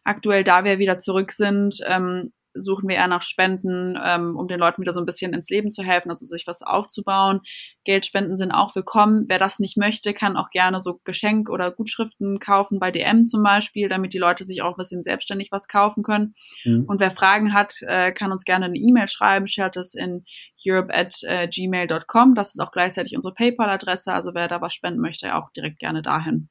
Aktuell, 0.03 0.43
da 0.43 0.63
wir 0.63 0.79
wieder 0.79 0.97
zurück 0.97 1.33
sind, 1.33 1.81
ähm, 1.85 2.31
suchen 2.55 2.89
wir 2.89 2.95
eher 2.95 3.07
nach 3.07 3.23
Spenden, 3.23 3.97
ähm, 4.03 4.35
um 4.35 4.47
den 4.47 4.59
Leuten 4.59 4.81
wieder 4.81 4.93
so 4.93 4.99
ein 4.99 5.05
bisschen 5.05 5.33
ins 5.33 5.49
Leben 5.49 5.71
zu 5.71 5.83
helfen, 5.83 6.09
also 6.09 6.25
sich 6.25 6.47
was 6.47 6.61
aufzubauen. 6.61 7.41
Geldspenden 7.83 8.37
sind 8.37 8.51
auch 8.51 8.75
willkommen. 8.75 9.25
Wer 9.27 9.39
das 9.39 9.59
nicht 9.59 9.77
möchte, 9.77 10.13
kann 10.13 10.37
auch 10.37 10.49
gerne 10.49 10.81
so 10.81 10.99
Geschenk- 11.03 11.49
oder 11.49 11.71
Gutschriften 11.71 12.39
kaufen, 12.39 12.79
bei 12.79 12.91
DM 12.91 13.27
zum 13.27 13.43
Beispiel, 13.43 13.89
damit 13.89 14.13
die 14.13 14.17
Leute 14.17 14.43
sich 14.43 14.61
auch 14.61 14.71
ein 14.71 14.77
bisschen 14.77 15.03
selbstständig 15.03 15.49
was 15.51 15.67
kaufen 15.67 16.03
können. 16.03 16.35
Mhm. 16.63 16.85
Und 16.87 16.99
wer 16.99 17.11
Fragen 17.11 17.53
hat, 17.53 17.75
äh, 17.81 18.11
kann 18.11 18.31
uns 18.31 18.43
gerne 18.43 18.65
eine 18.65 18.77
E-Mail 18.77 19.07
schreiben, 19.07 19.47
shelters 19.47 19.93
in 19.93 20.25
europe 20.65 20.93
at 20.93 21.15
äh, 21.23 21.47
gmail.com. 21.47 22.35
Das 22.35 22.55
ist 22.55 22.59
auch 22.59 22.71
gleichzeitig 22.71 23.15
unsere 23.15 23.33
PayPal-Adresse, 23.33 24.13
also 24.13 24.31
wer 24.33 24.47
da 24.47 24.61
was 24.61 24.73
spenden 24.73 25.01
möchte, 25.01 25.35
auch 25.35 25.51
direkt 25.51 25.79
gerne 25.79 26.01
dahin. 26.01 26.49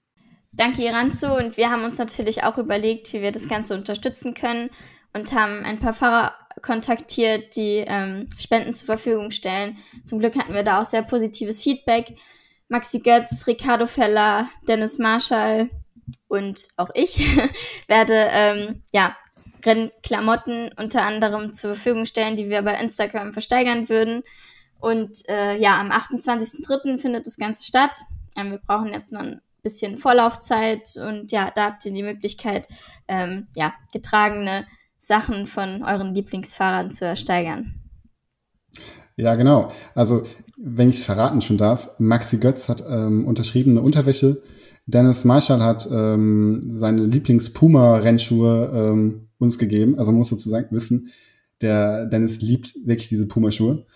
Danke, 0.57 0.83
Iranzu. 0.83 1.35
Und 1.35 1.57
wir 1.57 1.71
haben 1.71 1.85
uns 1.85 1.99
natürlich 1.99 2.45
auch 2.45 2.59
überlegt, 2.59 3.12
wie 3.12 3.23
wir 3.23 3.33
das 3.33 3.49
Ganze 3.49 3.75
unterstützen 3.75 4.35
können 4.35 4.71
und 5.14 5.33
haben 5.33 5.64
ein 5.64 5.81
paar 5.81 5.92
Pfarrer 5.92 6.35
kontaktiert, 6.62 7.57
die 7.57 7.85
ähm, 7.87 8.29
Spenden 8.38 8.72
zur 8.72 8.87
Verfügung 8.87 9.31
stellen. 9.31 9.77
Zum 10.05 10.18
Glück 10.18 10.37
hatten 10.37 10.55
wir 10.55 10.62
da 10.62 10.81
auch 10.81 10.85
sehr 10.85 11.03
positives 11.03 11.62
Feedback. 11.62 12.14
Maxi 12.68 13.00
Götz, 13.00 13.46
Ricardo 13.46 13.87
Feller, 13.87 14.48
Dennis 14.66 14.98
Marschall 14.98 15.68
und 16.29 16.68
auch 16.77 16.90
ich 16.94 17.18
werde 17.88 18.14
ähm, 18.14 18.83
ja 18.92 19.16
Rennklamotten 19.64 20.70
unter 20.77 21.03
anderem 21.03 21.53
zur 21.53 21.74
Verfügung 21.74 22.07
stellen, 22.07 22.37
die 22.37 22.50
wir 22.50 22.62
bei 22.62 22.74
Instagram 22.74 23.33
versteigern 23.33 23.88
würden. 23.88 24.22
Und 24.81 25.29
äh, 25.29 25.57
ja, 25.57 25.81
am 25.81 25.90
28.03. 25.90 26.98
findet 26.98 27.27
das 27.27 27.37
Ganze 27.37 27.62
statt. 27.62 27.96
Ähm, 28.37 28.50
wir 28.50 28.59
brauchen 28.59 28.92
jetzt 28.92 29.12
noch 29.12 29.22
ein 29.22 29.40
bisschen 29.62 29.96
Vorlaufzeit 29.96 30.96
und 30.96 31.33
ja, 31.33 31.50
da 31.55 31.66
habt 31.66 31.87
ihr 31.87 31.92
die 31.92 32.03
Möglichkeit, 32.03 32.68
ähm, 33.09 33.48
ja, 33.55 33.72
getragene 33.92 34.66
Sachen 35.05 35.47
von 35.47 35.83
euren 35.83 36.14
Lieblingsfahrern 36.14 36.90
zu 36.90 37.05
ersteigern. 37.05 37.75
Ja, 39.17 39.35
genau. 39.35 39.71
Also, 39.95 40.25
wenn 40.57 40.90
ich 40.90 40.99
es 40.99 41.05
verraten 41.05 41.40
schon 41.40 41.59
darf, 41.59 41.90
Maxi 41.99 42.38
Götz 42.38 42.69
hat 42.69 42.83
ähm, 42.88 43.27
unterschriebene 43.27 43.81
Unterwäsche. 43.81 44.43
Dennis 44.87 45.25
Marshall 45.25 45.62
hat 45.62 45.88
ähm, 45.90 46.62
seine 46.67 47.05
Lieblings-Puma-Rennschuhe 47.05 48.71
ähm, 48.75 49.29
uns 49.38 49.59
gegeben. 49.59 49.99
Also 49.99 50.11
man 50.11 50.19
muss 50.19 50.29
sozusagen 50.29 50.75
wissen, 50.75 51.11
der 51.61 52.07
Dennis 52.07 52.40
liebt 52.40 52.75
wirklich 52.85 53.09
diese 53.09 53.27
Puma-Schuhe. 53.27 53.87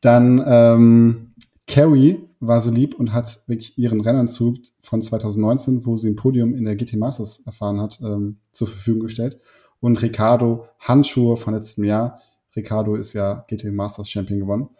Dann 0.00 0.42
ähm, 0.46 1.34
Carrie 1.66 2.18
war 2.40 2.60
so 2.60 2.70
lieb 2.70 2.94
und 2.94 3.12
hat 3.12 3.42
wirklich 3.46 3.76
ihren 3.78 4.00
Rennanzug 4.00 4.56
von 4.80 5.02
2019, 5.02 5.84
wo 5.84 5.96
sie 5.96 6.08
ein 6.08 6.16
Podium 6.16 6.54
in 6.54 6.64
der 6.64 6.76
GT 6.76 6.94
Masters 6.94 7.40
erfahren 7.40 7.80
hat, 7.80 8.00
ähm, 8.02 8.38
zur 8.52 8.68
Verfügung 8.68 9.02
gestellt. 9.02 9.40
Und 9.80 10.02
Ricardo 10.02 10.66
Handschuhe 10.80 11.36
von 11.36 11.54
letztem 11.54 11.84
Jahr. 11.84 12.20
Ricardo 12.56 12.96
ist 12.96 13.12
ja 13.12 13.44
GT 13.48 13.72
Masters 13.72 14.10
Champion 14.10 14.40
gewonnen. 14.40 14.70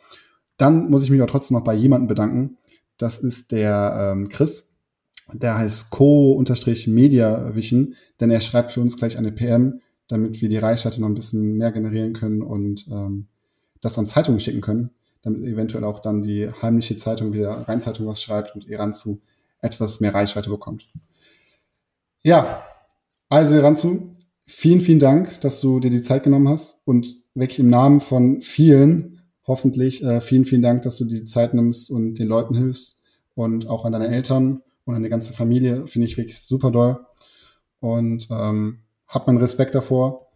Dann 0.56 0.90
muss 0.90 1.04
ich 1.04 1.10
mich 1.10 1.20
aber 1.20 1.30
trotzdem 1.30 1.56
noch 1.56 1.64
bei 1.64 1.74
jemandem 1.74 2.08
bedanken. 2.08 2.58
Das 2.96 3.18
ist 3.18 3.52
der 3.52 4.12
ähm, 4.12 4.28
Chris. 4.28 4.72
Der 5.32 5.56
heißt 5.58 5.90
co-media-vision, 5.90 7.94
denn 8.18 8.30
er 8.30 8.40
schreibt 8.40 8.72
für 8.72 8.80
uns 8.80 8.96
gleich 8.96 9.18
eine 9.18 9.30
PM, 9.30 9.80
damit 10.08 10.40
wir 10.40 10.48
die 10.48 10.56
Reichweite 10.56 11.00
noch 11.00 11.08
ein 11.08 11.14
bisschen 11.14 11.58
mehr 11.58 11.70
generieren 11.70 12.14
können 12.14 12.42
und 12.42 12.88
ähm, 12.90 13.28
das 13.80 13.96
an 13.98 14.06
Zeitungen 14.06 14.40
schicken 14.40 14.62
können, 14.62 14.90
damit 15.22 15.44
eventuell 15.44 15.84
auch 15.84 16.00
dann 16.00 16.22
die 16.22 16.50
heimliche 16.62 16.96
Zeitung, 16.96 17.34
wie 17.34 17.38
der 17.38 17.68
Rheinzeitung 17.68 18.06
was 18.06 18.22
schreibt 18.22 18.54
und 18.54 18.66
Iranzu 18.66 19.20
etwas 19.60 20.00
mehr 20.00 20.14
Reichweite 20.14 20.50
bekommt. 20.50 20.88
Ja, 22.22 22.62
also 23.28 23.54
Iranzu, 23.54 24.14
vielen, 24.48 24.80
vielen 24.80 24.98
Dank, 24.98 25.40
dass 25.42 25.60
du 25.60 25.78
dir 25.78 25.90
die 25.90 26.02
Zeit 26.02 26.24
genommen 26.24 26.48
hast 26.48 26.80
und 26.86 27.14
wirklich 27.34 27.58
im 27.58 27.68
Namen 27.68 28.00
von 28.00 28.40
vielen, 28.40 29.20
hoffentlich, 29.46 30.02
äh, 30.02 30.20
vielen, 30.20 30.46
vielen 30.46 30.62
Dank, 30.62 30.82
dass 30.82 30.96
du 30.96 31.04
dir 31.04 31.20
die 31.20 31.26
Zeit 31.26 31.54
nimmst 31.54 31.90
und 31.90 32.14
den 32.14 32.26
Leuten 32.26 32.56
hilfst 32.56 32.98
und 33.34 33.68
auch 33.68 33.84
an 33.84 33.92
deine 33.92 34.08
Eltern 34.08 34.62
und 34.84 34.94
an 34.94 35.02
die 35.02 35.10
ganze 35.10 35.32
Familie, 35.32 35.86
finde 35.86 36.06
ich 36.06 36.16
wirklich 36.16 36.40
super 36.40 36.70
doll. 36.70 36.98
Und 37.80 38.28
ähm, 38.30 38.80
hab 39.06 39.26
meinen 39.26 39.38
Respekt 39.38 39.74
davor 39.74 40.28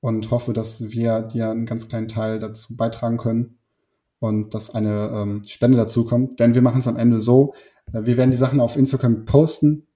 und 0.00 0.30
hoffe, 0.30 0.52
dass 0.52 0.90
wir 0.90 1.22
dir 1.22 1.50
einen 1.50 1.66
ganz 1.66 1.88
kleinen 1.88 2.08
Teil 2.08 2.38
dazu 2.38 2.76
beitragen 2.76 3.16
können 3.16 3.58
und 4.20 4.54
dass 4.54 4.74
eine 4.74 5.10
ähm, 5.12 5.42
Spende 5.44 5.76
dazu 5.76 6.04
kommt. 6.04 6.38
Denn 6.38 6.54
wir 6.54 6.62
machen 6.62 6.78
es 6.78 6.86
am 6.86 6.96
Ende 6.96 7.20
so, 7.20 7.54
äh, 7.92 8.04
wir 8.04 8.16
werden 8.16 8.30
die 8.30 8.36
Sachen 8.36 8.60
auf 8.60 8.76
Instagram 8.76 9.24
posten 9.24 9.87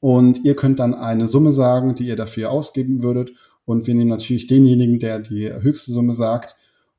und 0.00 0.44
ihr 0.44 0.56
könnt 0.56 0.78
dann 0.78 0.94
eine 0.94 1.26
Summe 1.26 1.52
sagen, 1.52 1.94
die 1.94 2.06
ihr 2.06 2.16
dafür 2.16 2.50
ausgeben 2.50 3.02
würdet. 3.02 3.32
Und 3.64 3.86
wir 3.86 3.94
nehmen 3.94 4.10
natürlich 4.10 4.46
denjenigen, 4.46 4.98
der 4.98 5.18
die 5.18 5.52
höchste 5.52 5.92
Summe 5.92 6.14
sagt. 6.14 6.56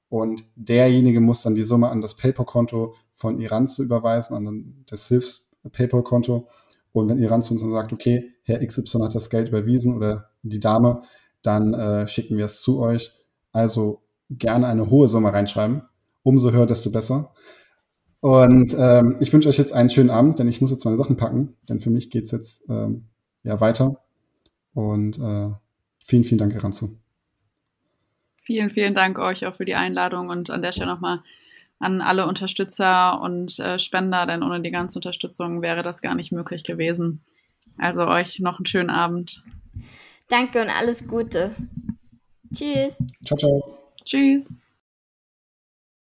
Und 0.10 0.44
derjenige 0.56 1.22
muss 1.22 1.42
dann 1.42 1.56
die 1.56 1.64
Summe 1.64 1.90
an 1.90 2.02
das 2.02 2.16
PayPal-Konto 2.16 2.96
von 3.14 3.40
Iran 3.40 3.68
zu 3.68 3.84
überweisen, 3.84 4.36
an 4.36 4.84
das 4.90 5.08
Hilfs-PayPal-Konto. 5.08 6.48
Und 6.92 7.10
wenn 7.10 7.20
Iran 7.20 7.42
zu 7.42 7.54
uns 7.54 7.62
dann 7.62 7.72
sagt, 7.72 7.94
okay, 7.94 8.34
Herr 8.44 8.66
XY 8.66 9.00
hat 9.02 9.16
das 9.16 9.30
Geld 9.30 9.50
überwiesen 9.50 9.96
oder 9.96 10.30
die 10.44 10.60
Dame, 10.60 11.02
dann 11.42 11.74
äh, 11.74 12.08
schicken 12.08 12.38
wir 12.38 12.46
es 12.46 12.62
zu 12.62 12.80
euch. 12.80 13.12
Also 13.52 14.02
gerne 14.30 14.68
eine 14.68 14.90
hohe 14.90 15.08
Summe 15.08 15.32
reinschreiben. 15.34 15.84
Umso 16.24 16.52
höher, 16.52 16.66
desto 16.66 16.92
besser. 16.92 17.32
Und 18.20 18.76
ähm, 18.78 19.18
ich 19.20 19.32
wünsche 19.32 19.48
euch 19.50 19.58
jetzt 19.58 19.74
einen 19.74 19.90
schönen 19.90 20.10
Abend, 20.10 20.40
denn 20.40 20.48
ich 20.48 20.60
muss 20.60 20.72
jetzt 20.72 20.86
meine 20.86 20.98
Sachen 20.98 21.18
packen, 21.18 21.56
denn 21.70 21.80
für 21.80 21.90
mich 21.90 22.10
geht 22.10 22.26
es 22.26 22.32
jetzt 22.32 22.66
ähm, 22.70 23.06
ja 23.44 23.60
weiter. 23.62 24.02
Und 24.74 25.20
äh, 25.20 25.50
vielen, 26.06 26.24
vielen 26.24 26.40
Dank, 26.40 26.54
Eranzo. 26.54 26.90
Vielen, 28.44 28.70
vielen 28.70 28.96
Dank 28.96 29.20
euch 29.20 29.46
auch 29.46 29.56
für 29.56 29.66
die 29.66 29.76
Einladung 29.76 30.30
und 30.30 30.50
an 30.50 30.62
der 30.62 30.72
Stelle 30.72 30.92
nochmal 30.92 31.22
an 31.80 32.02
alle 32.02 32.26
Unterstützer 32.26 33.22
und 33.22 33.60
äh, 33.60 33.78
Spender, 33.78 34.26
denn 34.26 34.42
ohne 34.42 34.62
die 34.62 34.72
ganze 34.72 34.98
Unterstützung 34.98 35.62
wäre 35.62 35.84
das 35.84 36.02
gar 36.02 36.16
nicht 36.16 36.32
möglich 36.32 36.64
gewesen. 36.64 37.22
Also 37.78 38.08
euch 38.08 38.40
noch 38.40 38.58
einen 38.58 38.66
schönen 38.66 38.90
Abend. 38.90 39.44
Danke 40.30 40.62
und 40.62 40.70
alles 40.80 41.08
Gute. 41.08 41.56
Tschüss. 42.54 43.04
Ciao, 43.26 43.38
ciao. 43.38 43.78
Tschüss. 44.06 44.50